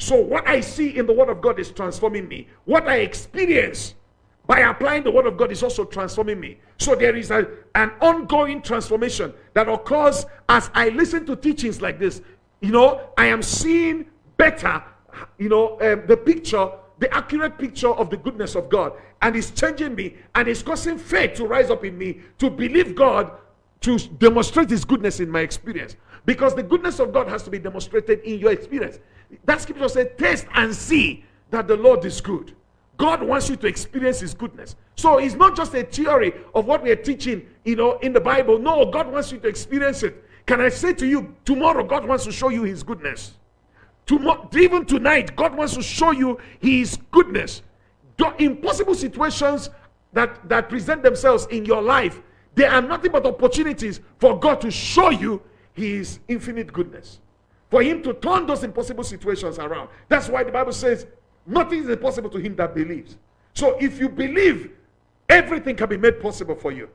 So, 0.00 0.16
what 0.16 0.48
I 0.48 0.60
see 0.60 0.96
in 0.96 1.06
the 1.06 1.12
Word 1.12 1.28
of 1.28 1.40
God 1.40 1.60
is 1.60 1.70
transforming 1.70 2.26
me. 2.26 2.48
What 2.64 2.88
I 2.88 2.96
experience 2.96 3.94
by 4.46 4.60
applying 4.60 5.04
the 5.04 5.10
Word 5.10 5.26
of 5.26 5.36
God 5.36 5.52
is 5.52 5.62
also 5.62 5.84
transforming 5.84 6.40
me. 6.40 6.58
So, 6.78 6.94
there 6.94 7.14
is 7.14 7.30
a, 7.30 7.46
an 7.74 7.92
ongoing 8.00 8.62
transformation 8.62 9.32
that 9.54 9.68
occurs 9.68 10.26
as 10.48 10.70
I 10.74 10.88
listen 10.88 11.26
to 11.26 11.36
teachings 11.36 11.80
like 11.80 11.98
this. 11.98 12.22
You 12.60 12.72
know, 12.72 13.10
I 13.16 13.26
am 13.26 13.42
seeing 13.42 14.06
better 14.36 14.82
you 15.38 15.48
know, 15.48 15.78
um, 15.80 16.02
the 16.06 16.16
picture, 16.16 16.70
the 16.98 17.12
accurate 17.14 17.58
picture 17.58 17.88
of 17.88 18.10
the 18.10 18.16
goodness 18.16 18.54
of 18.54 18.68
God. 18.68 18.92
And 19.22 19.36
it's 19.36 19.50
changing 19.50 19.94
me 19.94 20.16
and 20.34 20.48
it's 20.48 20.62
causing 20.62 20.98
faith 20.98 21.34
to 21.34 21.46
rise 21.46 21.70
up 21.70 21.84
in 21.84 21.96
me 21.96 22.20
to 22.38 22.50
believe 22.50 22.94
God 22.94 23.32
to 23.80 23.98
demonstrate 23.98 24.70
his 24.70 24.84
goodness 24.84 25.20
in 25.20 25.30
my 25.30 25.40
experience. 25.40 25.96
Because 26.26 26.54
the 26.54 26.62
goodness 26.62 27.00
of 27.00 27.12
God 27.12 27.28
has 27.28 27.42
to 27.44 27.50
be 27.50 27.58
demonstrated 27.58 28.20
in 28.20 28.38
your 28.38 28.52
experience. 28.52 28.98
That 29.44 29.60
scripture 29.60 29.88
says, 29.88 30.08
Taste 30.18 30.46
and 30.54 30.74
see 30.74 31.24
that 31.50 31.68
the 31.68 31.76
Lord 31.76 32.04
is 32.04 32.20
good. 32.20 32.54
God 32.96 33.22
wants 33.22 33.48
you 33.48 33.56
to 33.56 33.66
experience 33.66 34.20
his 34.20 34.34
goodness. 34.34 34.76
So 34.94 35.18
it's 35.18 35.34
not 35.34 35.56
just 35.56 35.74
a 35.74 35.82
theory 35.82 36.34
of 36.54 36.66
what 36.66 36.82
we 36.82 36.90
are 36.90 36.96
teaching, 36.96 37.46
you 37.64 37.76
know, 37.76 37.98
in 37.98 38.12
the 38.12 38.20
Bible. 38.20 38.58
No, 38.58 38.84
God 38.84 39.10
wants 39.10 39.32
you 39.32 39.38
to 39.38 39.48
experience 39.48 40.02
it. 40.02 40.22
Can 40.46 40.60
I 40.60 40.68
say 40.68 40.92
to 40.94 41.06
you, 41.06 41.34
tomorrow 41.44 41.82
God 41.84 42.06
wants 42.06 42.24
to 42.24 42.32
show 42.32 42.50
you 42.50 42.64
his 42.64 42.82
goodness. 42.82 43.34
Tomorrow, 44.10 44.48
even 44.58 44.84
tonight, 44.86 45.36
God 45.36 45.54
wants 45.54 45.74
to 45.74 45.82
show 45.82 46.10
you 46.10 46.36
His 46.58 46.98
goodness. 47.12 47.62
The 48.16 48.34
impossible 48.42 48.96
situations 48.96 49.70
that, 50.12 50.48
that 50.48 50.68
present 50.68 51.04
themselves 51.04 51.46
in 51.46 51.64
your 51.64 51.80
life, 51.80 52.20
they 52.56 52.64
are 52.64 52.82
nothing 52.82 53.12
but 53.12 53.24
opportunities 53.24 54.00
for 54.18 54.36
God 54.36 54.60
to 54.62 54.70
show 54.72 55.10
you 55.10 55.40
His 55.74 56.18
infinite 56.26 56.72
goodness. 56.72 57.20
For 57.70 57.82
Him 57.82 58.02
to 58.02 58.14
turn 58.14 58.46
those 58.46 58.64
impossible 58.64 59.04
situations 59.04 59.58
around. 59.58 59.88
That's 60.08 60.28
why 60.28 60.42
the 60.44 60.52
Bible 60.52 60.72
says, 60.72 61.06
nothing 61.46 61.82
is 61.82 61.88
impossible 61.88 62.30
to 62.30 62.38
him 62.38 62.56
that 62.56 62.74
believes. 62.74 63.16
So 63.54 63.76
if 63.80 63.98
you 63.98 64.08
believe, 64.08 64.70
everything 65.28 65.76
can 65.76 65.88
be 65.88 65.96
made 65.96 66.20
possible 66.20 66.54
for 66.54 66.72
you. 66.72 66.88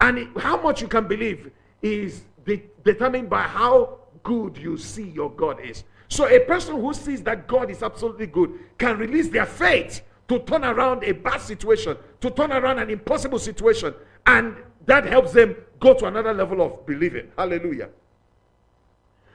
And 0.00 0.28
how 0.38 0.60
much 0.60 0.80
you 0.80 0.88
can 0.88 1.08
believe 1.08 1.50
is 1.82 2.22
de- 2.44 2.62
determined 2.84 3.28
by 3.28 3.42
how 3.42 3.98
good 4.22 4.56
you 4.56 4.76
see 4.76 5.08
your 5.08 5.30
God 5.30 5.60
is. 5.60 5.84
So 6.08 6.26
a 6.28 6.40
person 6.40 6.80
who 6.80 6.94
sees 6.94 7.22
that 7.22 7.46
God 7.46 7.70
is 7.70 7.82
absolutely 7.82 8.26
good 8.26 8.58
can 8.78 8.98
release 8.98 9.28
their 9.28 9.46
faith 9.46 10.02
to 10.28 10.38
turn 10.40 10.64
around 10.64 11.04
a 11.04 11.12
bad 11.12 11.40
situation, 11.40 11.96
to 12.20 12.30
turn 12.30 12.52
around 12.52 12.78
an 12.78 12.90
impossible 12.90 13.38
situation, 13.38 13.94
and 14.26 14.56
that 14.86 15.04
helps 15.04 15.32
them 15.32 15.56
go 15.80 15.94
to 15.94 16.06
another 16.06 16.34
level 16.34 16.60
of 16.62 16.86
believing. 16.86 17.30
Hallelujah. 17.36 17.88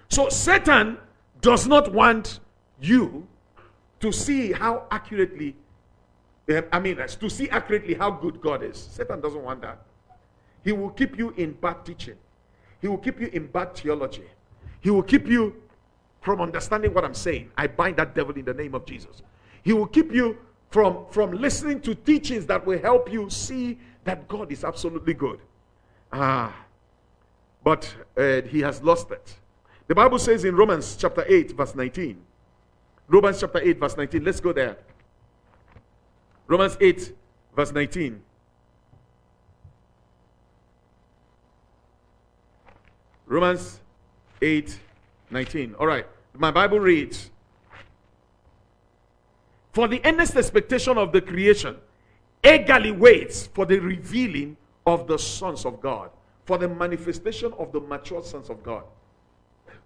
So 0.09 0.29
Satan 0.29 0.97
does 1.41 1.67
not 1.67 1.91
want 1.91 2.39
you 2.79 3.27
to 3.99 4.11
see 4.11 4.51
how 4.51 4.83
accurately, 4.91 5.55
eh, 6.47 6.61
I 6.71 6.79
mean, 6.79 6.97
to 6.97 7.29
see 7.29 7.49
accurately 7.49 7.93
how 7.93 8.11
good 8.11 8.41
God 8.41 8.63
is. 8.63 8.77
Satan 8.77 9.21
doesn't 9.21 9.41
want 9.43 9.61
that. 9.61 9.81
He 10.63 10.71
will 10.71 10.89
keep 10.89 11.17
you 11.17 11.31
in 11.37 11.53
bad 11.53 11.85
teaching. 11.85 12.15
He 12.81 12.87
will 12.87 12.97
keep 12.97 13.19
you 13.19 13.27
in 13.27 13.47
bad 13.47 13.75
theology. 13.75 14.25
He 14.81 14.89
will 14.89 15.03
keep 15.03 15.27
you 15.27 15.55
from 16.21 16.41
understanding 16.41 16.93
what 16.93 17.05
I'm 17.05 17.13
saying. 17.13 17.51
I 17.57 17.67
bind 17.67 17.97
that 17.97 18.15
devil 18.15 18.35
in 18.35 18.45
the 18.45 18.53
name 18.53 18.75
of 18.75 18.85
Jesus. 18.85 19.21
He 19.63 19.73
will 19.73 19.87
keep 19.87 20.11
you 20.11 20.37
from, 20.69 21.05
from 21.09 21.31
listening 21.31 21.81
to 21.81 21.95
teachings 21.95 22.45
that 22.47 22.65
will 22.65 22.79
help 22.79 23.11
you 23.11 23.29
see 23.29 23.77
that 24.03 24.27
God 24.27 24.51
is 24.51 24.63
absolutely 24.63 25.13
good. 25.13 25.39
Ah, 26.11 26.53
but 27.63 27.93
uh, 28.17 28.41
he 28.41 28.59
has 28.61 28.81
lost 28.81 29.11
it. 29.11 29.35
The 29.87 29.95
Bible 29.95 30.19
says 30.19 30.45
in 30.45 30.55
Romans 30.55 30.95
chapter 30.95 31.25
8, 31.27 31.51
verse 31.51 31.75
19. 31.75 32.19
Romans 33.07 33.39
chapter 33.39 33.59
8, 33.59 33.79
verse 33.79 33.97
19. 33.97 34.23
Let's 34.23 34.39
go 34.39 34.53
there. 34.53 34.77
Romans 36.47 36.77
8, 36.79 37.13
verse 37.55 37.71
19. 37.71 38.21
Romans 43.25 43.79
8, 44.41 44.79
19. 45.31 45.75
All 45.79 45.87
right. 45.87 46.05
My 46.33 46.51
Bible 46.51 46.79
reads 46.79 47.29
For 49.73 49.87
the 49.87 50.01
earnest 50.05 50.35
expectation 50.35 50.97
of 50.97 51.11
the 51.11 51.21
creation 51.21 51.77
eagerly 52.43 52.91
waits 52.91 53.47
for 53.47 53.65
the 53.65 53.79
revealing 53.79 54.57
of 54.85 55.07
the 55.07 55.17
sons 55.17 55.65
of 55.65 55.81
God, 55.81 56.09
for 56.45 56.57
the 56.57 56.67
manifestation 56.67 57.53
of 57.57 57.71
the 57.71 57.79
mature 57.79 58.23
sons 58.23 58.49
of 58.49 58.63
God. 58.63 58.83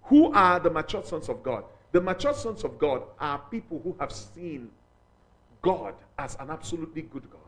Who 0.07 0.33
are 0.33 0.59
the 0.59 0.69
mature 0.69 1.03
sons 1.03 1.29
of 1.29 1.43
God? 1.43 1.63
The 1.91 2.01
mature 2.01 2.33
sons 2.33 2.63
of 2.63 2.77
God 2.77 3.03
are 3.19 3.39
people 3.51 3.81
who 3.83 3.95
have 3.99 4.11
seen 4.11 4.69
God 5.61 5.95
as 6.17 6.35
an 6.39 6.49
absolutely 6.49 7.03
good 7.03 7.29
God 7.29 7.41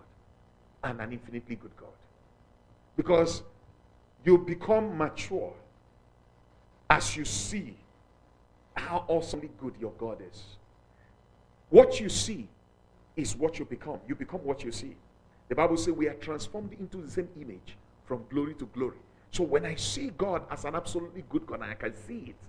and 0.84 1.02
an 1.02 1.12
infinitely 1.12 1.56
good 1.56 1.76
God. 1.78 1.90
Because 2.96 3.44
you 4.26 4.38
become 4.38 4.98
mature 4.98 5.54
as 6.90 7.16
you 7.16 7.26
see 7.26 7.76
how 8.74 9.06
awesomely 9.08 9.50
good 9.62 9.76
your 9.80 9.92
God 9.98 10.22
is. 10.30 10.44
What 11.70 12.00
you 12.00 12.10
see 12.10 12.48
is 13.16 13.36
what 13.36 13.60
you 13.60 13.66
become. 13.66 14.00
You 14.08 14.16
become 14.16 14.44
what 14.44 14.64
you 14.64 14.72
see. 14.72 14.96
The 15.48 15.56
Bible 15.56 15.78
says 15.78 15.94
we 15.94 16.08
are 16.08 16.14
transformed 16.16 16.74
into 16.80 16.98
the 16.98 17.10
same 17.10 17.30
image 17.40 17.78
from 18.06 18.24
glory 18.30 18.54
to 18.56 18.66
glory. 18.68 18.98
So 19.32 19.44
when 19.44 19.66
I 19.66 19.76
see 19.76 20.12
God 20.18 20.44
as 20.50 20.66
an 20.66 20.76
absolutely 20.76 21.24
good 21.30 21.46
God, 21.46 21.62
I 21.62 21.74
can 21.76 21.96
see 21.96 22.24
it. 22.30 22.49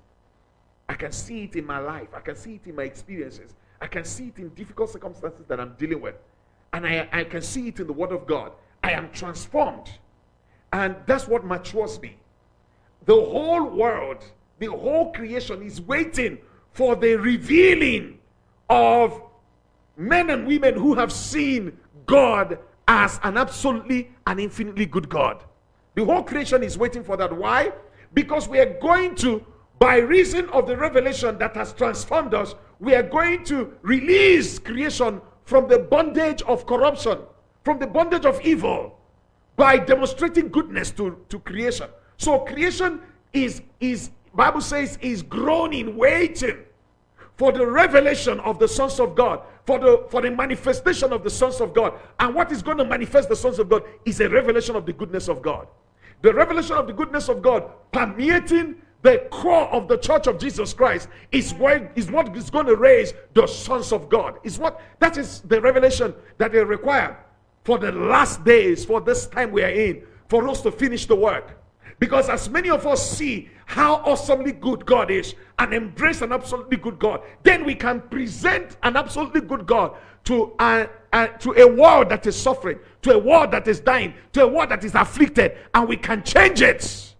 I 0.90 0.94
can 0.94 1.12
see 1.12 1.44
it 1.44 1.54
in 1.54 1.64
my 1.64 1.78
life. 1.78 2.08
I 2.16 2.18
can 2.18 2.34
see 2.34 2.56
it 2.56 2.66
in 2.66 2.74
my 2.74 2.82
experiences. 2.82 3.54
I 3.80 3.86
can 3.86 4.04
see 4.04 4.26
it 4.26 4.38
in 4.38 4.48
difficult 4.50 4.90
circumstances 4.90 5.46
that 5.46 5.60
I'm 5.60 5.74
dealing 5.78 6.00
with. 6.00 6.16
And 6.72 6.84
I, 6.84 7.08
I 7.12 7.22
can 7.22 7.42
see 7.42 7.68
it 7.68 7.78
in 7.78 7.86
the 7.86 7.92
Word 7.92 8.10
of 8.10 8.26
God. 8.26 8.50
I 8.82 8.90
am 8.90 9.08
transformed. 9.12 9.88
And 10.72 10.96
that's 11.06 11.28
what 11.28 11.44
matures 11.44 12.02
me. 12.02 12.16
The 13.06 13.14
whole 13.14 13.66
world, 13.66 14.24
the 14.58 14.66
whole 14.66 15.12
creation 15.12 15.62
is 15.62 15.80
waiting 15.80 16.38
for 16.72 16.96
the 16.96 17.14
revealing 17.14 18.18
of 18.68 19.22
men 19.96 20.28
and 20.28 20.44
women 20.44 20.74
who 20.74 20.94
have 20.94 21.12
seen 21.12 21.78
God 22.06 22.58
as 22.88 23.20
an 23.22 23.36
absolutely 23.36 24.10
and 24.26 24.40
infinitely 24.40 24.86
good 24.86 25.08
God. 25.08 25.44
The 25.94 26.04
whole 26.04 26.24
creation 26.24 26.64
is 26.64 26.76
waiting 26.76 27.04
for 27.04 27.16
that. 27.16 27.32
Why? 27.32 27.70
Because 28.12 28.48
we 28.48 28.58
are 28.58 28.76
going 28.80 29.14
to, 29.16 29.46
by 29.80 29.96
reason 29.96 30.46
of 30.50 30.66
the 30.66 30.76
revelation 30.76 31.38
that 31.38 31.56
has 31.56 31.72
transformed 31.72 32.34
us, 32.34 32.54
we 32.78 32.94
are 32.94 33.02
going 33.02 33.42
to 33.44 33.72
release 33.80 34.58
creation 34.58 35.22
from 35.44 35.68
the 35.68 35.78
bondage 35.78 36.42
of 36.42 36.66
corruption, 36.66 37.18
from 37.64 37.78
the 37.78 37.86
bondage 37.86 38.26
of 38.26 38.40
evil, 38.42 38.98
by 39.56 39.78
demonstrating 39.78 40.48
goodness 40.50 40.90
to, 40.90 41.18
to 41.30 41.38
creation. 41.40 41.88
So 42.18 42.40
creation 42.40 43.00
is, 43.32 43.62
is 43.80 44.10
Bible 44.34 44.60
says, 44.60 44.98
is 45.00 45.22
groaning, 45.22 45.96
waiting 45.96 46.58
for 47.36 47.50
the 47.50 47.66
revelation 47.66 48.38
of 48.40 48.58
the 48.58 48.68
sons 48.68 49.00
of 49.00 49.14
God, 49.14 49.40
for 49.64 49.78
the 49.78 50.06
for 50.10 50.20
the 50.20 50.30
manifestation 50.30 51.10
of 51.10 51.24
the 51.24 51.30
sons 51.30 51.58
of 51.58 51.72
God. 51.72 51.94
And 52.18 52.34
what 52.34 52.52
is 52.52 52.62
going 52.62 52.76
to 52.76 52.84
manifest 52.84 53.30
the 53.30 53.36
sons 53.36 53.58
of 53.58 53.70
God 53.70 53.84
is 54.04 54.20
a 54.20 54.28
revelation 54.28 54.76
of 54.76 54.84
the 54.84 54.92
goodness 54.92 55.26
of 55.26 55.40
God. 55.40 55.68
The 56.20 56.34
revelation 56.34 56.76
of 56.76 56.86
the 56.86 56.92
goodness 56.92 57.30
of 57.30 57.40
God 57.40 57.64
permeating 57.92 58.76
the 59.02 59.26
core 59.30 59.68
of 59.68 59.88
the 59.88 59.96
church 59.96 60.26
of 60.26 60.38
Jesus 60.38 60.74
Christ 60.74 61.08
is 61.32 61.54
what 61.54 61.90
is 61.94 62.10
what 62.10 62.36
is 62.36 62.50
going 62.50 62.66
to 62.66 62.76
raise 62.76 63.14
the 63.34 63.46
sons 63.46 63.92
of 63.92 64.08
God. 64.08 64.38
Is 64.44 64.58
what 64.58 64.80
that 64.98 65.16
is 65.16 65.40
the 65.40 65.60
revelation 65.60 66.14
that 66.38 66.52
they 66.52 66.62
require 66.62 67.18
for 67.64 67.78
the 67.78 67.92
last 67.92 68.44
days, 68.44 68.84
for 68.84 69.00
this 69.00 69.26
time 69.26 69.52
we 69.52 69.62
are 69.62 69.68
in, 69.68 70.02
for 70.28 70.46
us 70.48 70.60
to 70.62 70.72
finish 70.72 71.06
the 71.06 71.16
work. 71.16 71.56
Because 71.98 72.30
as 72.30 72.48
many 72.48 72.70
of 72.70 72.86
us 72.86 73.10
see 73.10 73.50
how 73.66 73.96
awesomely 73.96 74.52
good 74.52 74.86
God 74.86 75.10
is 75.10 75.34
and 75.58 75.74
embrace 75.74 76.22
an 76.22 76.32
absolutely 76.32 76.78
good 76.78 76.98
God, 76.98 77.22
then 77.42 77.64
we 77.64 77.74
can 77.74 78.00
present 78.00 78.78
an 78.82 78.96
absolutely 78.96 79.42
good 79.42 79.66
God 79.66 79.96
to 80.24 80.52
a, 80.58 80.88
a, 81.12 81.28
to 81.40 81.52
a 81.52 81.66
world 81.66 82.08
that 82.08 82.26
is 82.26 82.34
suffering, 82.34 82.78
to 83.02 83.12
a 83.12 83.18
world 83.18 83.50
that 83.50 83.68
is 83.68 83.80
dying, 83.80 84.14
to 84.32 84.44
a 84.44 84.48
world 84.48 84.70
that 84.70 84.82
is 84.82 84.94
afflicted, 84.94 85.56
and 85.74 85.88
we 85.88 85.96
can 85.96 86.22
change 86.22 86.62
it. 86.62 87.14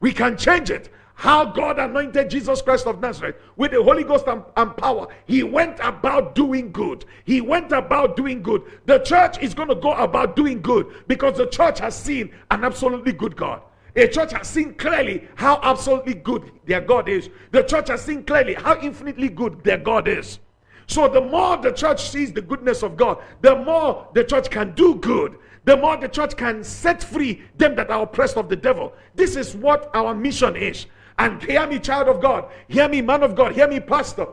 We 0.00 0.12
can 0.12 0.36
change 0.36 0.70
it. 0.70 0.88
How 1.14 1.44
God 1.44 1.78
anointed 1.78 2.28
Jesus 2.28 2.60
Christ 2.60 2.86
of 2.86 3.00
Nazareth 3.00 3.36
with 3.56 3.70
the 3.70 3.82
Holy 3.82 4.02
Ghost 4.02 4.26
and, 4.26 4.42
and, 4.56 4.76
power. 4.76 5.06
He 5.26 5.42
went 5.42 5.78
about 5.80 6.34
doing 6.34 6.72
good. 6.72 7.04
He 7.24 7.40
went 7.40 7.72
about 7.72 8.16
doing 8.16 8.42
good. 8.42 8.62
The 8.86 8.98
church 8.98 9.38
is 9.40 9.54
going 9.54 9.68
to 9.68 9.76
go 9.76 9.92
about 9.92 10.36
doing 10.36 10.60
good 10.60 10.92
because 11.06 11.38
the 11.38 11.46
church 11.46 11.78
has 11.78 11.94
seen 11.96 12.32
an 12.50 12.64
absolutely 12.64 13.12
good 13.12 13.36
God. 13.36 13.62
A 13.96 14.08
church 14.08 14.32
has 14.32 14.48
seen 14.48 14.74
clearly 14.74 15.28
how 15.36 15.60
absolutely 15.62 16.14
good 16.14 16.50
their 16.66 16.80
God 16.80 17.08
is. 17.08 17.30
The 17.52 17.62
church 17.62 17.88
has 17.88 18.02
seen 18.02 18.24
clearly 18.24 18.54
how 18.54 18.80
infinitely 18.80 19.28
good 19.28 19.62
their 19.62 19.78
God 19.78 20.08
is. 20.08 20.40
So 20.86 21.08
the 21.08 21.20
more 21.20 21.56
the 21.56 21.70
church 21.70 22.10
sees 22.10 22.32
the 22.32 22.42
goodness 22.42 22.82
of 22.82 22.96
God, 22.96 23.22
the 23.40 23.54
more 23.54 24.08
the 24.14 24.24
church 24.24 24.50
can 24.50 24.74
do 24.74 24.96
good. 24.96 25.38
The 25.64 25.76
more 25.76 25.96
the 25.96 26.08
church 26.08 26.36
can 26.36 26.62
set 26.62 27.02
free 27.02 27.42
them 27.56 27.74
that 27.76 27.88
are 27.88 28.02
oppressed 28.02 28.36
of 28.36 28.48
the 28.48 28.56
devil. 28.56 28.92
This 29.14 29.34
is 29.36 29.56
what 29.56 29.90
our 29.94 30.14
mission 30.14 30.56
is. 30.56 30.86
And 31.18 31.42
hear 31.42 31.66
me, 31.66 31.78
child 31.78 32.08
of 32.08 32.20
God. 32.20 32.50
Hear 32.68 32.88
me, 32.88 33.00
man 33.00 33.22
of 33.22 33.34
God. 33.34 33.52
Hear 33.52 33.68
me, 33.68 33.80
pastor. 33.80 34.26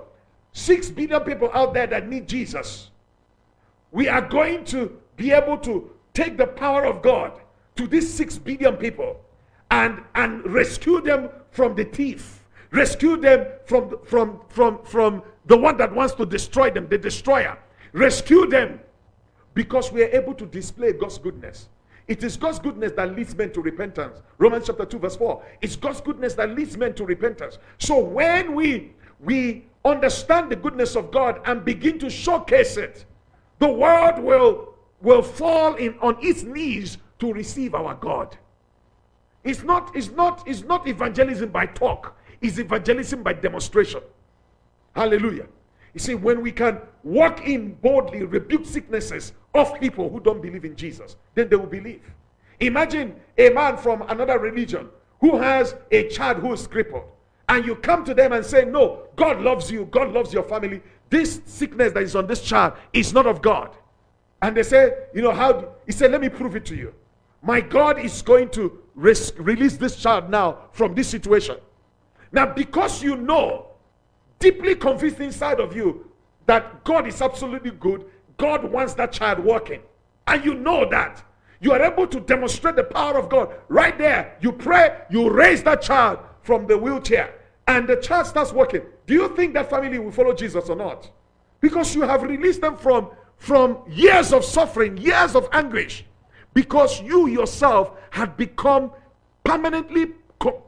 Six 0.53 0.89
billion 0.89 1.21
people 1.21 1.49
out 1.53 1.73
there 1.73 1.87
that 1.87 2.07
need 2.07 2.27
Jesus. 2.27 2.89
We 3.91 4.07
are 4.07 4.21
going 4.21 4.65
to 4.65 4.97
be 5.15 5.31
able 5.31 5.57
to 5.59 5.91
take 6.13 6.37
the 6.37 6.47
power 6.47 6.85
of 6.85 7.01
God 7.01 7.33
to 7.75 7.87
these 7.87 8.11
six 8.11 8.37
billion 8.37 8.75
people 8.77 9.19
and, 9.69 10.03
and 10.15 10.45
rescue 10.45 11.01
them 11.01 11.29
from 11.51 11.75
the 11.75 11.85
thief, 11.85 12.43
rescue 12.71 13.17
them 13.17 13.47
from, 13.65 13.97
from, 14.03 14.41
from, 14.49 14.83
from 14.83 15.23
the 15.45 15.57
one 15.57 15.77
that 15.77 15.93
wants 15.93 16.13
to 16.15 16.25
destroy 16.25 16.69
them, 16.69 16.87
the 16.87 16.97
destroyer. 16.97 17.57
Rescue 17.93 18.47
them 18.47 18.79
because 19.53 19.91
we 19.91 20.03
are 20.03 20.09
able 20.09 20.33
to 20.33 20.45
display 20.45 20.93
God's 20.93 21.17
goodness. 21.17 21.67
It 22.11 22.25
is 22.25 22.35
God's 22.35 22.59
goodness 22.59 22.91
that 22.97 23.15
leads 23.15 23.33
men 23.33 23.53
to 23.53 23.61
repentance. 23.61 24.21
Romans 24.37 24.65
chapter 24.67 24.83
2, 24.83 24.99
verse 24.99 25.15
4. 25.15 25.45
It's 25.61 25.77
God's 25.77 26.01
goodness 26.01 26.33
that 26.33 26.53
leads 26.53 26.75
men 26.75 26.93
to 26.95 27.05
repentance. 27.05 27.57
So 27.77 27.99
when 27.99 28.53
we 28.53 28.91
we 29.21 29.63
understand 29.85 30.51
the 30.51 30.57
goodness 30.57 30.97
of 30.97 31.09
God 31.09 31.39
and 31.45 31.63
begin 31.63 31.97
to 31.99 32.09
showcase 32.09 32.75
it, 32.75 33.05
the 33.59 33.69
world 33.69 34.21
will, 34.21 34.73
will 34.99 35.21
fall 35.21 35.75
in 35.75 35.97
on 35.99 36.17
its 36.21 36.43
knees 36.43 36.97
to 37.19 37.31
receive 37.31 37.73
our 37.75 37.95
God. 37.95 38.37
It's 39.45 39.63
not, 39.63 39.95
it's 39.95 40.11
not, 40.11 40.45
it's 40.45 40.63
not 40.63 40.89
evangelism 40.89 41.49
by 41.49 41.65
talk, 41.65 42.17
it's 42.41 42.57
evangelism 42.57 43.23
by 43.23 43.31
demonstration. 43.31 44.01
Hallelujah. 44.97 45.47
You 45.93 46.01
see, 46.01 46.15
when 46.15 46.41
we 46.41 46.51
can 46.51 46.81
walk 47.03 47.47
in 47.47 47.75
boldly, 47.75 48.23
rebuke 48.23 48.65
sicknesses 48.65 49.31
of 49.53 49.79
people 49.79 50.09
who 50.09 50.19
don't 50.19 50.41
believe 50.41 50.65
in 50.65 50.75
Jesus, 50.75 51.15
then 51.35 51.49
they 51.49 51.55
will 51.55 51.65
believe. 51.65 52.01
Imagine 52.59 53.15
a 53.37 53.49
man 53.49 53.77
from 53.77 54.03
another 54.03 54.39
religion 54.39 54.89
who 55.19 55.37
has 55.37 55.75
a 55.91 56.07
child 56.09 56.37
who 56.37 56.53
is 56.53 56.67
crippled, 56.67 57.03
and 57.49 57.65
you 57.65 57.75
come 57.75 58.05
to 58.05 58.13
them 58.13 58.33
and 58.33 58.45
say, 58.45 58.65
No, 58.65 59.07
God 59.15 59.41
loves 59.41 59.71
you, 59.71 59.85
God 59.85 60.11
loves 60.11 60.33
your 60.33 60.43
family. 60.43 60.81
This 61.09 61.41
sickness 61.45 61.91
that 61.93 62.03
is 62.03 62.15
on 62.15 62.27
this 62.27 62.41
child 62.41 62.73
is 62.93 63.13
not 63.13 63.27
of 63.27 63.41
God. 63.41 63.75
And 64.41 64.55
they 64.55 64.63
say, 64.63 64.93
You 65.13 65.21
know, 65.21 65.31
how? 65.31 65.75
He 65.85 65.91
said, 65.91 66.11
Let 66.11 66.21
me 66.21 66.29
prove 66.29 66.55
it 66.55 66.65
to 66.65 66.75
you. 66.75 66.93
My 67.41 67.59
God 67.59 67.99
is 67.99 68.21
going 68.21 68.49
to 68.51 68.79
release 68.93 69.77
this 69.77 69.95
child 69.95 70.29
now 70.29 70.69
from 70.71 70.93
this 70.93 71.07
situation. 71.07 71.57
Now, 72.31 72.45
because 72.45 73.01
you 73.01 73.17
know, 73.17 73.67
deeply 74.39 74.75
convinced 74.75 75.19
inside 75.19 75.59
of 75.59 75.75
you 75.75 76.09
that 76.45 76.83
God 76.83 77.07
is 77.07 77.21
absolutely 77.21 77.71
good, 77.71 78.05
God 78.41 78.63
wants 78.63 78.95
that 78.95 79.11
child 79.11 79.37
working. 79.37 79.81
And 80.25 80.43
you 80.43 80.55
know 80.55 80.89
that. 80.89 81.23
You 81.59 81.73
are 81.73 81.81
able 81.83 82.07
to 82.07 82.19
demonstrate 82.19 82.75
the 82.75 82.83
power 82.83 83.19
of 83.19 83.29
God 83.29 83.53
right 83.69 83.95
there. 83.95 84.35
You 84.41 84.51
pray, 84.51 84.97
you 85.11 85.29
raise 85.29 85.61
that 85.61 85.83
child 85.83 86.17
from 86.41 86.65
the 86.65 86.75
wheelchair, 86.75 87.35
and 87.67 87.87
the 87.87 87.97
child 87.97 88.25
starts 88.25 88.51
working. 88.51 88.81
Do 89.05 89.13
you 89.13 89.35
think 89.35 89.53
that 89.53 89.69
family 89.69 89.99
will 89.99 90.11
follow 90.11 90.33
Jesus 90.33 90.69
or 90.69 90.75
not? 90.75 91.07
Because 91.59 91.93
you 91.93 92.01
have 92.01 92.23
released 92.23 92.61
them 92.61 92.77
from, 92.77 93.11
from 93.37 93.77
years 93.87 94.33
of 94.33 94.43
suffering, 94.43 94.97
years 94.97 95.35
of 95.35 95.47
anguish 95.51 96.03
because 96.55 96.99
you 97.01 97.27
yourself 97.27 97.91
had 98.09 98.35
become 98.37 98.91
permanently 99.43 100.13
co- 100.39 100.63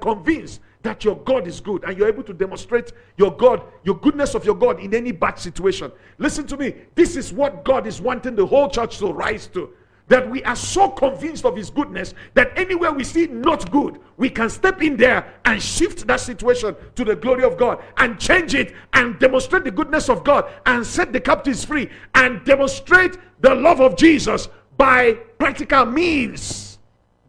convinced 0.00 0.60
that 0.84 1.02
your 1.02 1.16
God 1.16 1.48
is 1.48 1.60
good 1.60 1.82
and 1.84 1.98
you're 1.98 2.06
able 2.06 2.22
to 2.22 2.34
demonstrate 2.34 2.92
your 3.16 3.34
God, 3.34 3.62
your 3.84 3.96
goodness 3.96 4.34
of 4.34 4.44
your 4.44 4.54
God 4.54 4.78
in 4.80 4.94
any 4.94 5.12
bad 5.12 5.38
situation. 5.38 5.90
Listen 6.18 6.46
to 6.46 6.56
me. 6.58 6.74
This 6.94 7.16
is 7.16 7.32
what 7.32 7.64
God 7.64 7.86
is 7.86 8.00
wanting 8.00 8.36
the 8.36 8.46
whole 8.46 8.68
church 8.68 8.98
to 8.98 9.12
rise 9.12 9.46
to. 9.48 9.70
That 10.08 10.30
we 10.30 10.44
are 10.44 10.54
so 10.54 10.90
convinced 10.90 11.46
of 11.46 11.56
His 11.56 11.70
goodness 11.70 12.12
that 12.34 12.52
anywhere 12.58 12.92
we 12.92 13.02
see 13.02 13.26
not 13.26 13.70
good, 13.70 13.98
we 14.18 14.28
can 14.28 14.50
step 14.50 14.82
in 14.82 14.98
there 14.98 15.32
and 15.46 15.60
shift 15.60 16.06
that 16.06 16.20
situation 16.20 16.76
to 16.96 17.04
the 17.04 17.16
glory 17.16 17.44
of 17.44 17.56
God 17.56 17.82
and 17.96 18.20
change 18.20 18.54
it 18.54 18.74
and 18.92 19.18
demonstrate 19.18 19.64
the 19.64 19.70
goodness 19.70 20.10
of 20.10 20.22
God 20.22 20.50
and 20.66 20.86
set 20.86 21.14
the 21.14 21.20
captives 21.20 21.64
free 21.64 21.88
and 22.14 22.44
demonstrate 22.44 23.16
the 23.40 23.54
love 23.54 23.80
of 23.80 23.96
Jesus 23.96 24.50
by 24.76 25.14
practical 25.38 25.86
means. 25.86 26.78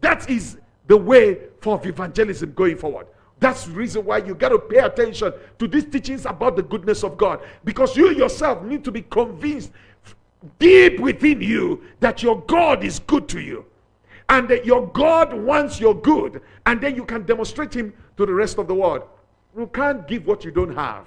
That 0.01 0.29
is 0.29 0.57
the 0.87 0.97
way 0.97 1.37
for 1.61 1.79
evangelism 1.87 2.51
going 2.51 2.75
forward. 2.75 3.07
That's 3.39 3.65
the 3.65 3.71
reason 3.71 4.05
why 4.05 4.19
you 4.19 4.33
got 4.33 4.49
to 4.49 4.59
pay 4.59 4.77
attention 4.77 5.33
to 5.59 5.67
these 5.67 5.85
teachings 5.85 6.25
about 6.25 6.55
the 6.55 6.63
goodness 6.63 7.03
of 7.03 7.17
God 7.17 7.41
because 7.63 7.97
you 7.97 8.11
yourself 8.11 8.63
need 8.63 8.83
to 8.85 8.91
be 8.91 9.01
convinced 9.01 9.71
deep 10.59 10.99
within 10.99 11.41
you 11.41 11.83
that 11.99 12.23
your 12.23 12.41
God 12.41 12.83
is 12.83 12.99
good 12.99 13.27
to 13.29 13.41
you 13.41 13.65
and 14.29 14.47
that 14.49 14.65
your 14.65 14.87
God 14.87 15.33
wants 15.33 15.79
your 15.79 15.93
good, 15.93 16.41
and 16.65 16.81
then 16.81 16.95
you 16.95 17.05
can 17.05 17.23
demonstrate 17.23 17.73
Him 17.75 17.93
to 18.17 18.25
the 18.25 18.33
rest 18.33 18.57
of 18.57 18.67
the 18.67 18.73
world. 18.73 19.03
You 19.55 19.67
can't 19.67 20.07
give 20.07 20.25
what 20.25 20.43
you 20.43 20.51
don't 20.51 20.73
have. 20.75 21.05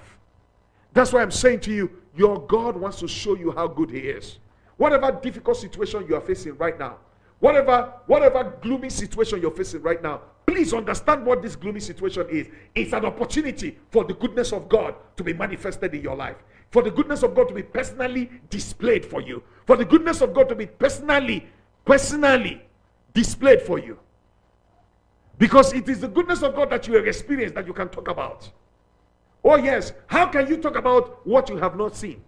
That's 0.93 1.13
why 1.13 1.21
I'm 1.21 1.31
saying 1.31 1.59
to 1.61 1.73
you, 1.73 1.91
your 2.15 2.39
God 2.47 2.75
wants 2.75 2.99
to 2.99 3.07
show 3.07 3.35
you 3.35 3.51
how 3.51 3.67
good 3.67 3.89
He 3.89 3.99
is. 3.99 4.39
Whatever 4.77 5.11
difficult 5.11 5.57
situation 5.57 6.05
you 6.07 6.15
are 6.15 6.21
facing 6.21 6.57
right 6.57 6.79
now, 6.79 6.97
whatever 7.39 7.93
whatever 8.07 8.57
gloomy 8.61 8.89
situation 8.89 9.41
you're 9.41 9.51
facing 9.51 9.81
right 9.81 10.01
now, 10.01 10.21
please 10.49 10.73
understand 10.73 11.25
what 11.25 11.41
this 11.41 11.55
gloomy 11.55 11.79
situation 11.79 12.27
is. 12.29 12.47
It's 12.73 12.93
an 12.93 13.05
opportunity 13.05 13.77
for 13.91 14.03
the 14.03 14.13
goodness 14.13 14.51
of 14.51 14.67
God 14.67 14.95
to 15.17 15.23
be 15.23 15.33
manifested 15.33 15.93
in 15.93 16.01
your 16.01 16.15
life 16.15 16.37
for 16.71 16.83
the 16.83 16.91
goodness 16.91 17.23
of 17.23 17.35
God 17.35 17.47
to 17.49 17.53
be 17.53 17.63
personally 17.63 18.29
displayed 18.49 19.05
for 19.05 19.21
you, 19.21 19.43
for 19.65 19.75
the 19.75 19.85
goodness 19.85 20.21
of 20.21 20.33
God 20.33 20.49
to 20.49 20.55
be 20.55 20.67
personally, 20.67 21.47
personally 21.85 22.61
displayed 23.13 23.61
for 23.61 23.79
you. 23.79 23.99
Because 25.37 25.73
it 25.73 25.87
is 25.87 26.01
the 26.01 26.07
goodness 26.07 26.43
of 26.43 26.55
God 26.55 26.69
that 26.69 26.87
you 26.87 26.95
have 26.95 27.07
experienced 27.07 27.55
that 27.55 27.65
you 27.65 27.73
can 27.73 27.89
talk 27.89 28.07
about. 28.07 28.49
Oh, 29.43 29.55
yes. 29.55 29.93
How 30.07 30.27
can 30.27 30.47
you 30.47 30.57
talk 30.57 30.75
about 30.75 31.25
what 31.25 31.49
you 31.49 31.57
have 31.57 31.77
not 31.77 31.95
seen? 31.95 32.21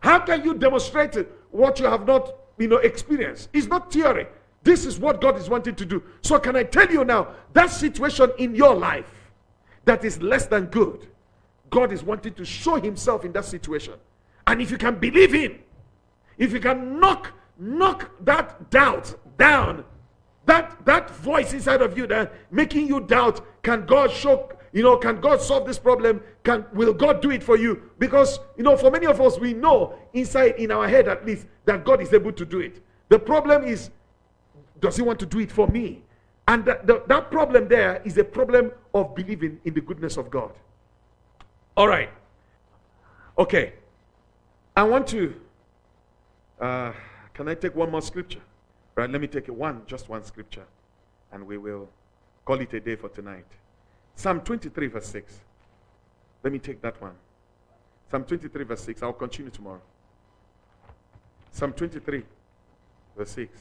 How 0.00 0.18
can 0.20 0.44
you 0.44 0.54
demonstrate 0.54 1.16
what 1.50 1.80
you 1.80 1.86
have 1.86 2.06
not 2.06 2.34
you 2.58 2.68
know, 2.68 2.76
experienced? 2.76 3.48
It's 3.52 3.66
not 3.66 3.90
theory. 3.90 4.26
This 4.68 4.84
is 4.84 4.98
what 4.98 5.22
God 5.22 5.38
is 5.38 5.48
wanting 5.48 5.76
to 5.76 5.86
do. 5.86 6.02
So, 6.20 6.38
can 6.38 6.54
I 6.54 6.62
tell 6.62 6.92
you 6.92 7.02
now 7.02 7.28
that 7.54 7.70
situation 7.70 8.30
in 8.36 8.54
your 8.54 8.74
life 8.74 9.10
that 9.86 10.04
is 10.04 10.20
less 10.20 10.44
than 10.44 10.66
good? 10.66 11.08
God 11.70 11.90
is 11.90 12.02
wanting 12.02 12.34
to 12.34 12.44
show 12.44 12.78
himself 12.78 13.24
in 13.24 13.32
that 13.32 13.46
situation. 13.46 13.94
And 14.46 14.60
if 14.60 14.70
you 14.70 14.76
can 14.76 14.98
believe 14.98 15.32
him, 15.32 15.58
if 16.36 16.52
you 16.52 16.60
can 16.60 17.00
knock 17.00 17.32
knock 17.58 18.10
that 18.26 18.68
doubt 18.68 19.14
down, 19.38 19.86
that 20.44 20.84
that 20.84 21.08
voice 21.12 21.54
inside 21.54 21.80
of 21.80 21.96
you 21.96 22.06
that 22.08 22.34
making 22.50 22.88
you 22.88 23.00
doubt, 23.00 23.40
can 23.62 23.86
God 23.86 24.10
show 24.10 24.52
you 24.74 24.82
know, 24.82 24.98
can 24.98 25.18
God 25.22 25.40
solve 25.40 25.66
this 25.66 25.78
problem? 25.78 26.20
Can 26.44 26.66
will 26.74 26.92
God 26.92 27.22
do 27.22 27.30
it 27.30 27.42
for 27.42 27.56
you? 27.56 27.90
Because 27.98 28.38
you 28.58 28.64
know, 28.64 28.76
for 28.76 28.90
many 28.90 29.06
of 29.06 29.18
us, 29.18 29.38
we 29.38 29.54
know 29.54 29.94
inside 30.12 30.56
in 30.56 30.70
our 30.70 30.86
head 30.86 31.08
at 31.08 31.24
least 31.24 31.46
that 31.64 31.86
God 31.86 32.02
is 32.02 32.12
able 32.12 32.32
to 32.32 32.44
do 32.44 32.60
it. 32.60 32.82
The 33.08 33.18
problem 33.18 33.64
is, 33.64 33.88
does 34.80 34.96
He 34.96 35.02
want 35.02 35.18
to 35.20 35.26
do 35.26 35.40
it 35.40 35.50
for 35.50 35.68
me? 35.68 36.02
And 36.46 36.64
that 36.64 37.30
problem 37.30 37.68
there 37.68 38.00
is 38.04 38.16
a 38.16 38.24
problem 38.24 38.72
of 38.94 39.14
believing 39.14 39.60
in 39.64 39.74
the 39.74 39.80
goodness 39.82 40.16
of 40.16 40.30
God. 40.30 40.52
All 41.76 41.86
right. 41.86 42.10
Okay. 43.38 43.74
I 44.74 44.82
want 44.84 45.06
to. 45.08 45.34
Uh, 46.60 46.92
can 47.34 47.48
I 47.48 47.54
take 47.54 47.74
one 47.74 47.90
more 47.90 48.02
scripture? 48.02 48.40
Right, 48.94 49.08
let 49.08 49.20
me 49.20 49.28
take 49.28 49.46
one, 49.46 49.82
just 49.86 50.08
one 50.08 50.24
scripture, 50.24 50.64
and 51.30 51.46
we 51.46 51.56
will 51.56 51.88
call 52.44 52.60
it 52.60 52.72
a 52.72 52.80
day 52.80 52.96
for 52.96 53.08
tonight. 53.08 53.46
Psalm 54.16 54.40
23, 54.40 54.88
verse 54.88 55.06
6. 55.06 55.38
Let 56.42 56.52
me 56.52 56.58
take 56.58 56.82
that 56.82 57.00
one. 57.00 57.14
Psalm 58.10 58.24
23, 58.24 58.64
verse 58.64 58.80
6. 58.82 59.02
I'll 59.04 59.12
continue 59.12 59.52
tomorrow. 59.52 59.80
Psalm 61.52 61.72
23, 61.72 62.24
verse 63.16 63.30
6. 63.30 63.56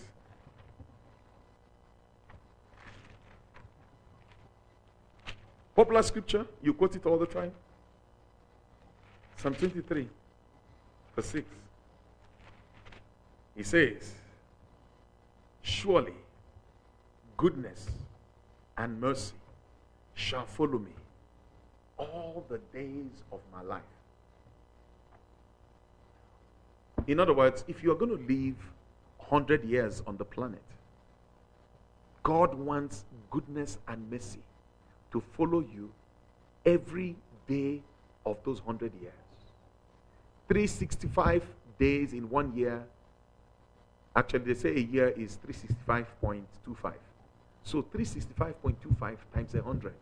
Popular 5.77 6.01
scripture, 6.01 6.43
you 6.63 6.73
quote 6.73 6.95
it 6.95 7.05
all 7.05 7.19
the 7.19 7.27
time. 7.27 7.51
Psalm 9.35 9.53
23, 9.53 10.09
verse 11.15 11.25
6. 11.27 11.45
He 13.55 13.61
says, 13.61 14.15
Surely 15.61 16.15
goodness 17.37 17.85
and 18.75 18.99
mercy 18.99 19.35
shall 20.15 20.47
follow 20.47 20.79
me 20.79 20.93
all 21.95 22.43
the 22.49 22.57
days 22.73 23.21
of 23.31 23.39
my 23.53 23.61
life. 23.61 23.83
In 27.05 27.19
other 27.19 27.35
words, 27.35 27.63
if 27.67 27.83
you 27.83 27.91
are 27.91 27.95
going 27.95 28.17
to 28.17 28.33
live 28.33 28.55
100 29.29 29.63
years 29.63 30.01
on 30.07 30.17
the 30.17 30.25
planet, 30.25 30.63
God 32.23 32.55
wants 32.55 33.05
goodness 33.29 33.77
and 33.87 34.09
mercy 34.09 34.39
to 35.11 35.21
follow 35.35 35.59
you 35.59 35.91
every 36.65 37.15
day 37.47 37.81
of 38.25 38.37
those 38.43 38.61
100 38.65 38.93
years. 39.01 39.13
365 40.47 41.43
days 41.79 42.13
in 42.13 42.29
one 42.29 42.55
year. 42.55 42.83
Actually, 44.15 44.39
they 44.39 44.53
say 44.53 44.75
a 44.75 44.79
year 44.79 45.09
is 45.09 45.37
365.25. 45.47 46.93
So 47.63 47.83
365.25 47.83 49.17
times 49.33 49.53
100. 49.53 49.93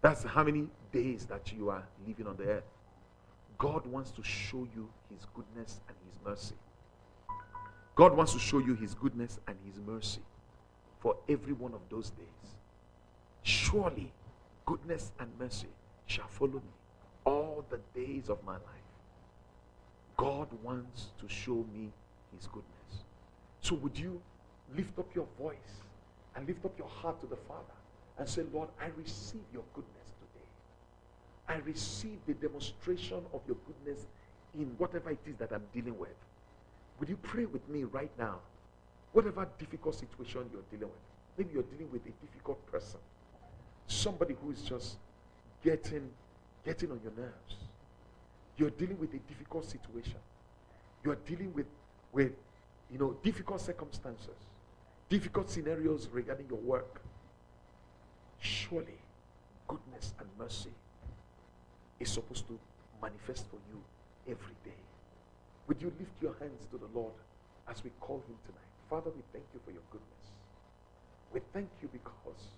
That's 0.00 0.24
how 0.24 0.42
many 0.42 0.66
days 0.92 1.26
that 1.26 1.52
you 1.52 1.70
are 1.70 1.84
living 2.06 2.26
on 2.26 2.36
the 2.36 2.44
earth. 2.44 2.64
God 3.58 3.86
wants 3.86 4.10
to 4.12 4.22
show 4.22 4.66
you 4.74 4.88
his 5.08 5.26
goodness 5.34 5.80
and 5.88 5.96
his 6.04 6.14
mercy. 6.24 6.56
God 7.94 8.16
wants 8.16 8.32
to 8.32 8.38
show 8.38 8.58
you 8.58 8.74
his 8.74 8.94
goodness 8.94 9.38
and 9.46 9.56
his 9.64 9.78
mercy 9.86 10.22
for 11.00 11.16
every 11.28 11.52
one 11.52 11.74
of 11.74 11.80
those 11.90 12.10
days. 12.10 12.56
Surely 13.42 14.12
goodness 14.66 15.12
and 15.18 15.28
mercy 15.38 15.68
shall 16.06 16.28
follow 16.28 16.54
me 16.54 16.72
all 17.24 17.64
the 17.70 17.80
days 17.94 18.28
of 18.28 18.42
my 18.44 18.54
life. 18.54 18.88
God 20.16 20.48
wants 20.62 21.08
to 21.20 21.28
show 21.28 21.64
me 21.74 21.90
his 22.36 22.46
goodness. 22.46 23.04
So 23.60 23.74
would 23.76 23.98
you 23.98 24.20
lift 24.76 24.98
up 24.98 25.14
your 25.14 25.26
voice 25.38 25.56
and 26.36 26.46
lift 26.46 26.64
up 26.64 26.76
your 26.78 26.88
heart 26.88 27.20
to 27.20 27.26
the 27.26 27.36
Father 27.36 27.62
and 28.18 28.28
say, 28.28 28.42
Lord, 28.52 28.68
I 28.80 28.86
receive 28.96 29.42
your 29.52 29.64
goodness 29.74 30.12
today. 30.20 30.46
I 31.48 31.56
receive 31.66 32.18
the 32.26 32.34
demonstration 32.34 33.22
of 33.32 33.40
your 33.46 33.56
goodness 33.66 34.06
in 34.54 34.66
whatever 34.78 35.10
it 35.10 35.20
is 35.26 35.36
that 35.36 35.52
I'm 35.52 35.64
dealing 35.72 35.98
with. 35.98 36.14
Would 37.00 37.08
you 37.08 37.16
pray 37.16 37.46
with 37.46 37.66
me 37.68 37.84
right 37.84 38.10
now? 38.18 38.38
Whatever 39.12 39.48
difficult 39.58 39.94
situation 39.94 40.48
you're 40.52 40.62
dealing 40.70 40.92
with. 40.92 41.02
Maybe 41.36 41.50
you're 41.54 41.62
dealing 41.64 41.90
with 41.90 42.02
a 42.06 42.12
difficult 42.24 42.64
person. 42.70 43.00
Somebody 43.92 44.34
who 44.42 44.50
is 44.50 44.62
just 44.62 44.96
getting 45.62 46.08
getting 46.64 46.90
on 46.90 47.00
your 47.02 47.12
nerves. 47.16 47.56
You're 48.56 48.70
dealing 48.70 48.98
with 48.98 49.12
a 49.14 49.18
difficult 49.18 49.64
situation. 49.64 50.18
You're 51.04 51.16
dealing 51.26 51.52
with, 51.54 51.66
with 52.12 52.32
you 52.90 52.98
know, 52.98 53.16
difficult 53.22 53.60
circumstances, 53.60 54.36
difficult 55.08 55.50
scenarios 55.50 56.08
regarding 56.12 56.46
your 56.48 56.60
work. 56.60 57.00
Surely, 58.38 58.98
goodness 59.66 60.14
and 60.20 60.28
mercy 60.38 60.72
is 61.98 62.10
supposed 62.10 62.46
to 62.48 62.58
manifest 63.00 63.46
for 63.50 63.58
you 63.70 63.80
every 64.28 64.54
day. 64.64 64.80
Would 65.68 65.80
you 65.80 65.92
lift 65.98 66.12
your 66.20 66.34
hands 66.40 66.66
to 66.70 66.78
the 66.78 66.88
Lord 66.94 67.12
as 67.68 67.82
we 67.82 67.90
call 68.00 68.16
him 68.16 68.36
tonight? 68.44 68.70
Father, 68.90 69.10
we 69.14 69.22
thank 69.32 69.44
you 69.54 69.60
for 69.64 69.70
your 69.70 69.82
goodness. 69.90 70.24
We 71.32 71.40
thank 71.52 71.68
you 71.80 71.88
because 71.92 72.50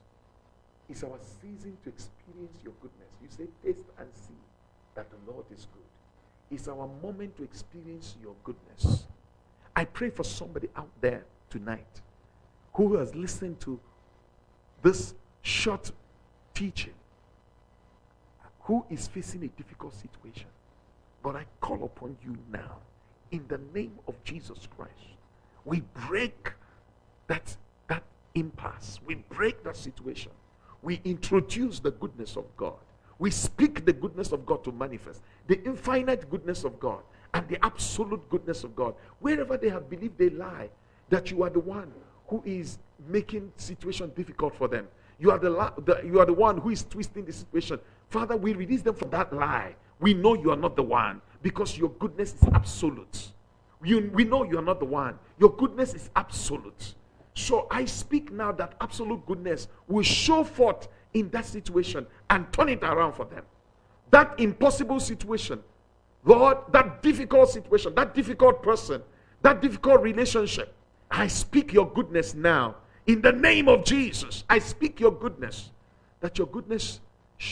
it's 0.88 1.02
our 1.02 1.18
season 1.40 1.76
to 1.82 1.88
experience 1.88 2.58
your 2.62 2.74
goodness. 2.80 3.08
You 3.22 3.28
say, 3.30 3.48
taste 3.64 3.86
and 3.98 4.08
see 4.14 4.34
that 4.94 5.08
the 5.10 5.32
Lord 5.32 5.44
is 5.50 5.66
good. 5.72 6.56
It's 6.56 6.68
our 6.68 6.88
moment 7.02 7.36
to 7.38 7.42
experience 7.42 8.16
your 8.22 8.34
goodness. 8.44 9.04
I 9.74 9.84
pray 9.84 10.10
for 10.10 10.24
somebody 10.24 10.68
out 10.76 10.90
there 11.00 11.24
tonight 11.50 12.00
who 12.74 12.96
has 12.96 13.14
listened 13.14 13.60
to 13.60 13.80
this 14.82 15.14
short 15.42 15.90
teaching, 16.52 16.94
who 18.60 18.84
is 18.90 19.08
facing 19.08 19.44
a 19.44 19.48
difficult 19.48 19.94
situation. 19.94 20.48
But 21.22 21.36
I 21.36 21.46
call 21.60 21.84
upon 21.84 22.16
you 22.24 22.36
now, 22.52 22.78
in 23.30 23.44
the 23.48 23.58
name 23.72 23.98
of 24.06 24.22
Jesus 24.24 24.68
Christ. 24.76 24.92
We 25.64 25.82
break 26.08 26.52
that, 27.26 27.56
that 27.88 28.02
impasse. 28.34 29.00
We 29.06 29.14
break 29.14 29.64
that 29.64 29.76
situation. 29.76 30.32
We 30.84 31.00
introduce 31.04 31.80
the 31.80 31.90
goodness 31.92 32.36
of 32.36 32.44
God. 32.56 32.76
We 33.18 33.30
speak 33.30 33.86
the 33.86 33.92
goodness 33.92 34.32
of 34.32 34.44
God 34.44 34.62
to 34.64 34.72
manifest, 34.72 35.22
the 35.46 35.62
infinite 35.64 36.28
goodness 36.30 36.64
of 36.64 36.78
God 36.78 37.00
and 37.32 37.48
the 37.48 37.64
absolute 37.64 38.28
goodness 38.28 38.64
of 38.64 38.76
God. 38.76 38.94
Wherever 39.20 39.56
they 39.56 39.70
have 39.70 39.88
believed 39.88 40.18
they 40.18 40.30
lie, 40.30 40.68
that 41.08 41.30
you 41.30 41.42
are 41.42 41.50
the 41.50 41.60
one 41.60 41.90
who 42.28 42.42
is 42.44 42.78
making 43.08 43.50
situation 43.56 44.12
difficult 44.14 44.54
for 44.54 44.68
them. 44.68 44.86
You 45.18 45.30
are 45.30 45.38
the, 45.38 45.72
the, 45.84 46.02
you 46.04 46.20
are 46.20 46.26
the 46.26 46.34
one 46.34 46.58
who 46.58 46.70
is 46.70 46.84
twisting 46.84 47.24
the 47.24 47.32
situation. 47.32 47.78
Father, 48.10 48.36
we 48.36 48.52
release 48.52 48.82
them 48.82 48.94
from 48.94 49.10
that 49.10 49.32
lie. 49.32 49.74
We 50.00 50.12
know 50.12 50.34
you 50.34 50.50
are 50.50 50.56
not 50.56 50.76
the 50.76 50.82
one 50.82 51.22
because 51.40 51.78
your 51.78 51.90
goodness 51.90 52.34
is 52.34 52.48
absolute. 52.52 53.32
You, 53.82 54.10
we 54.12 54.24
know 54.24 54.44
you 54.44 54.58
are 54.58 54.62
not 54.62 54.80
the 54.80 54.86
one. 54.86 55.18
Your 55.38 55.50
goodness 55.50 55.94
is 55.94 56.10
absolute. 56.14 56.94
So 57.34 57.66
I 57.70 57.84
speak 57.84 58.32
now 58.32 58.52
that 58.52 58.74
absolute 58.80 59.26
goodness 59.26 59.68
will 59.88 60.04
show 60.04 60.44
forth 60.44 60.88
in 61.14 61.30
that 61.30 61.46
situation 61.46 62.06
and 62.30 62.50
turn 62.52 62.68
it 62.68 62.82
around 62.82 63.14
for 63.14 63.24
them. 63.24 63.44
That 64.10 64.38
impossible 64.38 65.00
situation, 65.00 65.60
Lord, 66.24 66.58
that 66.72 67.02
difficult 67.02 67.50
situation, 67.50 67.94
that 67.96 68.14
difficult 68.14 68.62
person, 68.62 69.02
that 69.42 69.60
difficult 69.60 70.00
relationship, 70.02 70.74
I 71.10 71.26
speak 71.26 71.72
your 71.72 71.90
goodness 71.90 72.34
now. 72.34 72.76
In 73.06 73.20
the 73.20 73.32
name 73.32 73.68
of 73.68 73.84
Jesus, 73.84 74.44
I 74.48 74.58
speak 74.60 75.00
your 75.00 75.12
goodness. 75.12 75.70
That 76.20 76.38
your 76.38 76.46
goodness 76.46 77.00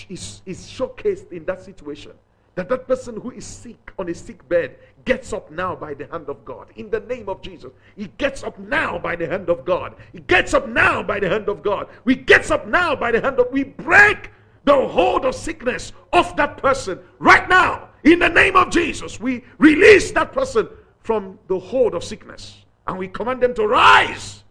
is, 0.08 0.40
is 0.46 0.66
showcased 0.66 1.30
in 1.32 1.44
that 1.44 1.62
situation. 1.62 2.12
That 2.54 2.68
that 2.68 2.86
person 2.86 3.20
who 3.20 3.30
is 3.32 3.44
sick 3.44 3.92
on 3.98 4.08
a 4.08 4.14
sick 4.14 4.46
bed 4.48 4.76
gets 5.04 5.32
up 5.32 5.50
now 5.50 5.74
by 5.74 5.94
the 5.94 6.06
hand 6.06 6.28
of 6.28 6.44
God. 6.44 6.68
In 6.76 6.90
the 6.90 7.00
name 7.00 7.28
of 7.28 7.42
Jesus. 7.42 7.72
He 7.96 8.08
gets 8.18 8.42
up 8.42 8.58
now 8.58 8.98
by 8.98 9.16
the 9.16 9.26
hand 9.26 9.48
of 9.48 9.64
God. 9.64 9.94
He 10.12 10.20
gets 10.20 10.54
up 10.54 10.68
now 10.68 11.02
by 11.02 11.20
the 11.20 11.28
hand 11.28 11.48
of 11.48 11.62
God. 11.62 11.88
We 12.04 12.14
gets 12.14 12.50
up 12.50 12.66
now 12.66 12.96
by 12.96 13.12
the 13.12 13.20
hand 13.20 13.38
of 13.38 13.50
we 13.52 13.64
break 13.64 14.30
the 14.64 14.88
hold 14.88 15.24
of 15.24 15.34
sickness 15.34 15.92
off 16.12 16.36
that 16.36 16.56
person 16.56 17.00
right 17.18 17.48
now. 17.48 17.88
In 18.04 18.18
the 18.18 18.28
name 18.28 18.56
of 18.56 18.70
Jesus, 18.70 19.20
we 19.20 19.44
release 19.58 20.10
that 20.12 20.32
person 20.32 20.68
from 21.00 21.38
the 21.48 21.58
hold 21.58 21.94
of 21.94 22.04
sickness 22.04 22.64
and 22.86 22.98
we 22.98 23.08
command 23.08 23.42
them 23.42 23.54
to 23.54 23.66
rise. 23.66 24.44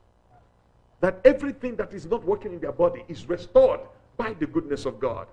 That 0.99 1.19
everything 1.25 1.75
that 1.77 1.93
is 1.93 2.05
not 2.05 2.23
working 2.23 2.53
in 2.53 2.59
their 2.59 2.71
body 2.71 3.03
is 3.07 3.27
restored 3.27 3.79
by 4.17 4.33
the 4.33 4.45
goodness 4.45 4.85
of 4.85 4.99
God. 4.99 5.27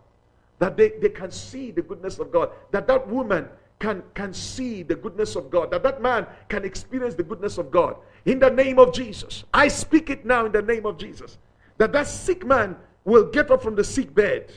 That 0.59 0.77
they, 0.77 0.91
they 1.01 1.11
can 1.11 1.31
see 1.31 1.71
the 1.71 1.83
goodness 1.83 2.19
of 2.19 2.33
God. 2.33 2.51
That 2.71 2.87
that 2.87 3.07
woman 3.07 3.49
can, 3.79 4.03
can 4.15 4.33
see 4.33 4.83
the 4.83 4.95
goodness 4.95 5.37
of 5.37 5.51
God. 5.51 5.71
That 5.71 5.83
that 5.83 6.03
man 6.03 6.27
can 6.49 6.65
experience 6.65 7.15
the 7.15 7.23
goodness 7.23 7.59
of 7.59 7.71
God. 7.71 7.97
In 8.25 8.39
the 8.39 8.51
name 8.51 8.79
of 8.79 8.93
Jesus. 8.93 9.45
I 9.55 9.69
speak 9.69 10.11
it 10.11 10.25
now 10.25 10.47
in 10.47 10.53
the 10.53 10.63
name 10.63 10.87
of 10.87 10.99
Jesus. 10.99 11.39
That 11.79 11.93
that 11.93 12.09
sick 12.09 12.45
man 12.45 12.77
will 13.05 13.25
get 13.25 13.51
up 13.51 13.63
from 13.63 13.77
the 13.77 13.85
sick 13.85 14.15
bed 14.15 14.53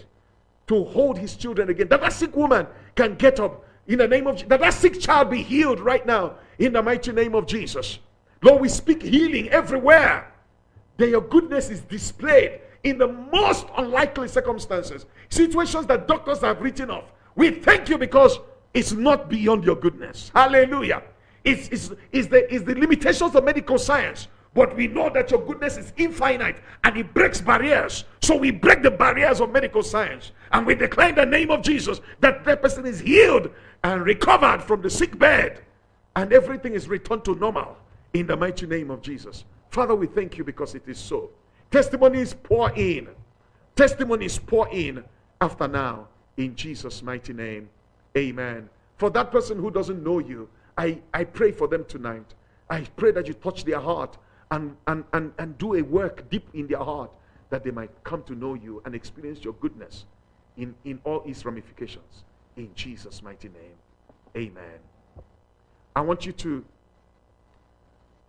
to 0.68 0.84
hold 0.86 1.18
his 1.18 1.36
children 1.36 1.70
again. 1.70 1.88
That 1.88 2.02
that 2.02 2.14
sick 2.14 2.36
woman 2.36 2.68
can 2.96 3.16
get 3.16 3.40
up 3.40 3.64
in 3.88 4.00
the 4.00 4.08
name 4.08 4.28
of. 4.28 4.48
That 4.50 4.60
that 4.62 4.74
sick 4.74 5.00
child 5.00 5.30
be 5.30 5.44
healed 5.44 5.80
right 5.80 6.06
now 6.06 6.36
in 6.58 6.74
the 6.74 6.82
mighty 6.82 7.12
name 7.12 7.36
of 7.36 7.46
Jesus. 7.46 8.00
Lord, 8.42 8.62
we 8.62 8.70
speak 8.70 9.04
healing 9.04 9.50
everywhere. 9.50 10.32
That 10.98 11.10
your 11.10 11.22
goodness 11.22 11.70
is 11.70 11.82
displayed 11.82 12.62
in 12.84 12.98
the 12.98 13.08
most 13.08 13.68
unlikely 13.78 14.28
circumstances, 14.28 15.06
situations 15.30 15.86
that 15.86 16.08
doctors 16.08 16.40
have 16.42 16.62
written 16.62 16.90
off. 16.90 17.12
We 17.36 17.52
thank 17.52 17.90
you 17.90 17.98
because 17.98 18.40
it's 18.74 18.92
not 18.92 19.30
beyond 19.30 19.64
your 19.64 19.76
goodness. 19.76 20.32
Hallelujah. 20.34 21.04
It's, 21.44 21.68
it's, 21.70 21.92
it's, 22.12 22.28
the, 22.28 22.54
it's 22.54 22.64
the 22.64 22.76
limitations 22.76 23.36
of 23.36 23.44
medical 23.44 23.78
science. 23.78 24.28
But 24.54 24.76
we 24.76 24.88
know 24.88 25.10
that 25.10 25.32
your 25.32 25.42
goodness 25.46 25.78
is 25.78 25.94
infinite 25.96 26.58
and 26.84 26.98
it 26.98 27.14
breaks 27.14 27.40
barriers. 27.40 28.04
So 28.22 28.36
we 28.36 28.52
break 28.52 28.84
the 28.84 28.92
barriers 28.92 29.40
of 29.40 29.52
medical 29.52 29.82
science 29.82 30.32
and 30.52 30.66
we 30.66 30.76
declare 30.76 31.10
in 31.10 31.16
the 31.16 31.26
name 31.26 31.52
of 31.52 31.62
Jesus 31.62 32.02
that 32.20 32.44
that 32.44 32.62
person 32.62 32.86
is 32.86 33.00
healed 33.00 33.50
and 33.84 34.06
recovered 34.06 34.62
from 34.62 34.82
the 34.82 34.90
sick 34.90 35.18
bed 35.18 35.62
and 36.16 36.34
everything 36.34 36.74
is 36.74 36.90
returned 36.90 37.24
to 37.26 37.36
normal 37.36 37.78
in 38.14 38.28
the 38.28 38.36
mighty 38.36 38.68
name 38.68 38.92
of 38.92 39.02
Jesus. 39.02 39.46
Father, 39.70 39.96
we 39.96 40.08
thank 40.08 40.38
you 40.38 40.44
because 40.44 40.76
it 40.76 40.84
is 40.86 40.98
so. 40.98 41.30
Testimonies 41.72 42.34
pour 42.34 42.72
in. 42.72 43.08
Testimonies 43.76 44.38
pour 44.38 44.68
in 44.70 45.02
after 45.40 45.68
now 45.70 46.10
in 46.36 46.56
Jesus' 46.56 47.02
mighty 47.02 47.32
name. 47.32 47.70
Amen. 48.18 48.70
For 48.97 49.09
that 49.09 49.32
person 49.32 49.57
who 49.57 49.72
doesn't 49.72 50.03
know 50.03 50.20
you, 50.20 50.49
I, 50.78 50.99
I 51.14 51.24
pray 51.24 51.51
for 51.51 51.68
them 51.68 51.86
tonight. 51.86 52.36
I 52.70 52.82
pray 52.95 53.12
that 53.12 53.28
you 53.28 53.34
touch 53.34 53.64
their 53.64 53.80
heart 53.80 54.18
and, 54.51 54.76
and, 54.88 55.03
and, 55.14 55.34
and 55.38 55.57
do 55.57 55.76
a 55.76 55.82
work 55.82 56.30
deep 56.30 56.47
in 56.53 56.68
their 56.68 56.80
heart 56.80 57.12
that 57.49 57.64
they 57.64 57.72
might 57.72 57.91
come 58.03 58.24
to 58.24 58.36
know 58.36 58.53
you 58.53 58.82
and 58.86 58.95
experience 58.95 59.43
your 59.43 59.53
goodness 59.53 60.05
in, 60.57 60.74
in 60.86 60.99
all 61.03 61.24
its 61.26 61.45
ramifications. 61.45 62.24
In 62.57 62.70
Jesus' 62.76 63.22
mighty 63.22 63.49
name. 63.49 63.76
Amen. 64.36 64.80
I 65.95 66.01
want 66.01 66.26
you 66.26 66.32
to 66.34 66.64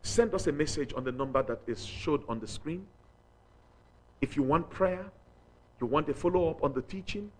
send 0.02 0.34
us 0.34 0.46
a 0.48 0.52
message 0.52 0.92
on 0.96 1.04
the 1.04 1.12
number 1.12 1.42
that 1.42 1.60
is 1.66 1.84
showed 1.84 2.24
on 2.28 2.40
the 2.40 2.46
screen. 2.48 2.86
If 4.20 4.36
you 4.36 4.42
want 4.42 4.68
prayer, 4.70 5.06
you 5.80 5.86
want 5.86 6.08
a 6.08 6.14
follow 6.14 6.50
up 6.50 6.62
on 6.62 6.72
the 6.72 6.82
teaching, 6.82 7.30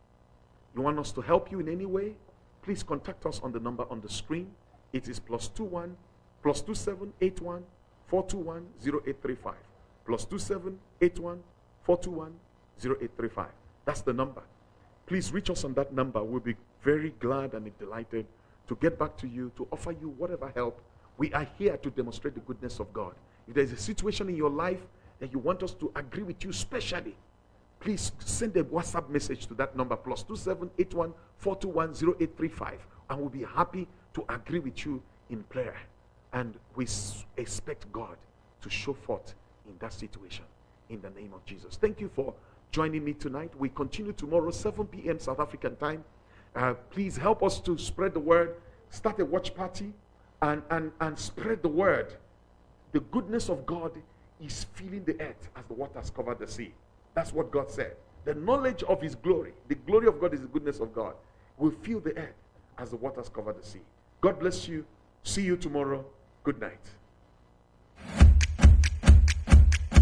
you 0.74 0.82
want 0.82 0.99
us 0.99 1.12
to 1.12 1.20
help 1.20 1.51
you 1.51 1.61
in 1.61 1.68
any 1.68 1.86
way, 1.86 2.14
please 2.63 2.83
contact 2.83 3.27
us 3.27 3.41
on 3.43 3.53
the 3.53 3.61
number 3.61 3.85
on 3.91 4.01
the 4.01 4.09
screen. 4.09 4.51
It 4.93 5.09
is 5.09 5.19
plus 5.19 5.49
two 5.49 5.65
one, 5.65 5.97
plus 6.43 6.61
two 6.61 6.75
seven 6.75 7.13
eight 7.21 7.41
one, 7.41 7.65
four 8.07 8.25
two 8.25 8.39
one 8.39 8.67
zero 8.81 9.03
eight 9.07 9.21
three 9.23 9.35
five, 9.35 9.63
plus 10.07 10.25
two 10.25 10.39
seven 10.39 10.79
eight 11.01 11.19
one, 11.19 11.43
four 11.83 11.99
two 11.99 12.11
one 12.11 12.35
zero 12.81 12.97
eight 13.01 13.11
three 13.17 13.29
five. 13.29 13.53
That's 13.85 14.03
the 14.03 14.13
number. 14.13 14.43
Please 15.07 15.33
reach 15.33 15.51
us 15.51 15.65
on 15.65 15.75
that 15.75 15.93
number. 15.93 16.23
We'll 16.23 16.41
be 16.41 16.57
very 16.83 17.11
glad 17.19 17.55
and 17.55 17.77
delighted 17.79 18.27
to 18.69 18.77
get 18.77 18.99
back 18.99 19.17
to 19.19 19.27
you, 19.27 19.51
to 19.57 19.67
offer 19.73 19.93
you 19.93 20.11
whatever 20.11 20.53
help. 20.55 20.81
We 21.19 21.33
are 21.33 21.47
here 21.59 21.77
to 21.77 21.91
demonstrate 21.91 22.35
the 22.35 22.41
goodness 22.41 22.81
of 22.81 22.93
God. 22.93 23.15
If 23.49 23.55
there's 23.55 23.73
a 23.73 23.77
situation 23.77 24.29
in 24.29 24.37
your 24.37 24.51
life 24.51 24.81
that 25.19 25.33
you 25.33 25.39
want 25.39 25.63
us 25.63 25.75
to 25.75 25.91
agree 25.97 26.23
with 26.23 26.45
you 26.45 26.53
specially, 26.53 27.17
please 27.83 28.12
send 28.20 28.57
a 28.57 28.62
WhatsApp 28.62 29.09
message 29.09 29.47
to 29.47 29.55
that 29.55 29.76
number 29.76 29.97
plus 29.97 30.22
2781 30.22 31.12
and 33.11 33.20
we'll 33.20 33.28
be 33.28 33.43
happy 33.43 33.89
to 34.14 34.24
agree 34.28 34.61
with 34.61 34.87
you 34.87 35.03
in 35.30 35.43
prayer. 35.45 35.76
And 36.33 36.55
we 36.76 36.87
expect 37.37 37.91
God 37.93 38.16
to 38.62 38.70
show 38.70 38.95
forth 38.95 39.35
in 39.68 39.74
that 39.80 39.93
situation 39.93 40.45
in 40.91 41.03
the 41.03 41.11
name 41.11 41.33
of 41.35 41.45
Jesus. 41.45 41.76
Thank 41.76 42.01
you 42.01 42.09
for 42.14 42.33
joining 42.70 43.05
me 43.05 43.14
tonight. 43.14 43.51
We 43.59 43.68
continue 43.70 44.12
tomorrow, 44.12 44.53
7 44.53 44.87
p.m. 44.87 45.18
South 45.18 45.41
African 45.41 45.74
time. 45.76 46.05
Uh, 46.55 46.74
please 46.91 47.16
help 47.16 47.43
us 47.43 47.59
to 47.61 47.76
spread 47.76 48.14
the 48.14 48.20
word, 48.20 48.55
start 48.91 49.18
a 49.18 49.24
watch 49.24 49.55
party, 49.55 49.93
and, 50.41 50.62
and, 50.70 50.93
and 51.01 51.18
spread 51.18 51.62
the 51.62 51.68
word. 51.68 52.14
The 52.93 53.01
goodness 53.01 53.49
of 53.49 53.66
God 53.66 53.93
is 54.41 54.66
filling 54.74 55.05
the 55.05 55.20
earth 55.20 55.49
as 55.57 55.64
the 55.66 55.74
waters 55.74 56.11
cover 56.14 56.35
the 56.35 56.47
sea. 56.47 56.72
That's 57.15 57.33
what 57.33 57.51
God 57.51 57.71
said. 57.71 57.97
The 58.25 58.35
knowledge 58.35 58.83
of 58.85 59.01
His 59.03 59.15
glory, 59.15 59.53
the 59.69 59.75
glory 59.75 60.07
of 60.07 60.21
God 60.21 60.33
is 60.33 60.41
the 60.41 60.47
goodness 60.47 60.81
of 60.81 60.95
God, 60.95 61.15
will 61.59 61.73
fill 61.83 62.01
the 62.01 62.17
earth 62.17 62.35
as 62.79 62.91
the 62.91 62.97
waters 62.97 63.29
cover 63.29 63.53
the 63.53 63.65
sea. 63.65 63.81
God 64.21 64.39
bless 64.39 64.69
you. 64.69 64.85
See 65.25 65.43
you 65.43 65.57
tomorrow. 65.57 66.05
Good 66.45 66.61
night. 66.61 66.81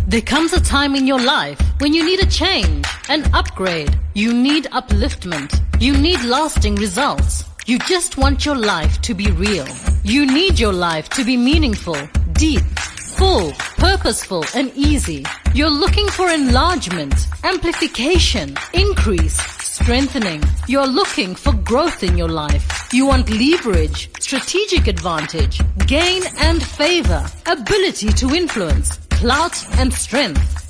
There 0.06 0.20
comes 0.20 0.52
a 0.52 0.60
time 0.60 0.96
in 0.96 1.06
your 1.06 1.20
life 1.20 1.60
when 1.78 1.94
you 1.94 2.04
need 2.04 2.20
a 2.20 2.26
change, 2.26 2.84
an 3.08 3.32
upgrade. 3.32 3.96
You 4.14 4.32
need 4.34 4.64
upliftment. 4.64 5.60
You 5.80 5.96
need 5.96 6.22
lasting 6.24 6.74
results. 6.76 7.44
You 7.66 7.78
just 7.78 8.16
want 8.18 8.44
your 8.44 8.56
life 8.56 9.00
to 9.02 9.14
be 9.14 9.30
real. 9.30 9.66
You 10.02 10.26
need 10.26 10.58
your 10.58 10.72
life 10.72 11.08
to 11.10 11.24
be 11.24 11.36
meaningful, 11.36 11.96
deep, 12.32 12.64
full, 13.16 13.52
purposeful, 13.78 14.44
and 14.54 14.72
easy. 14.74 15.24
You're 15.52 15.68
looking 15.68 16.06
for 16.06 16.28
enlargement, 16.28 17.26
amplification, 17.42 18.56
increase, 18.72 19.36
strengthening. 19.60 20.44
You're 20.68 20.86
looking 20.86 21.34
for 21.34 21.52
growth 21.52 22.04
in 22.04 22.16
your 22.16 22.28
life. 22.28 22.88
You 22.92 23.06
want 23.06 23.28
leverage, 23.28 24.10
strategic 24.20 24.86
advantage, 24.86 25.60
gain 25.88 26.22
and 26.38 26.62
favor, 26.62 27.26
ability 27.46 28.10
to 28.12 28.32
influence, 28.32 28.98
clout 29.10 29.56
and 29.80 29.92
strength. 29.92 30.69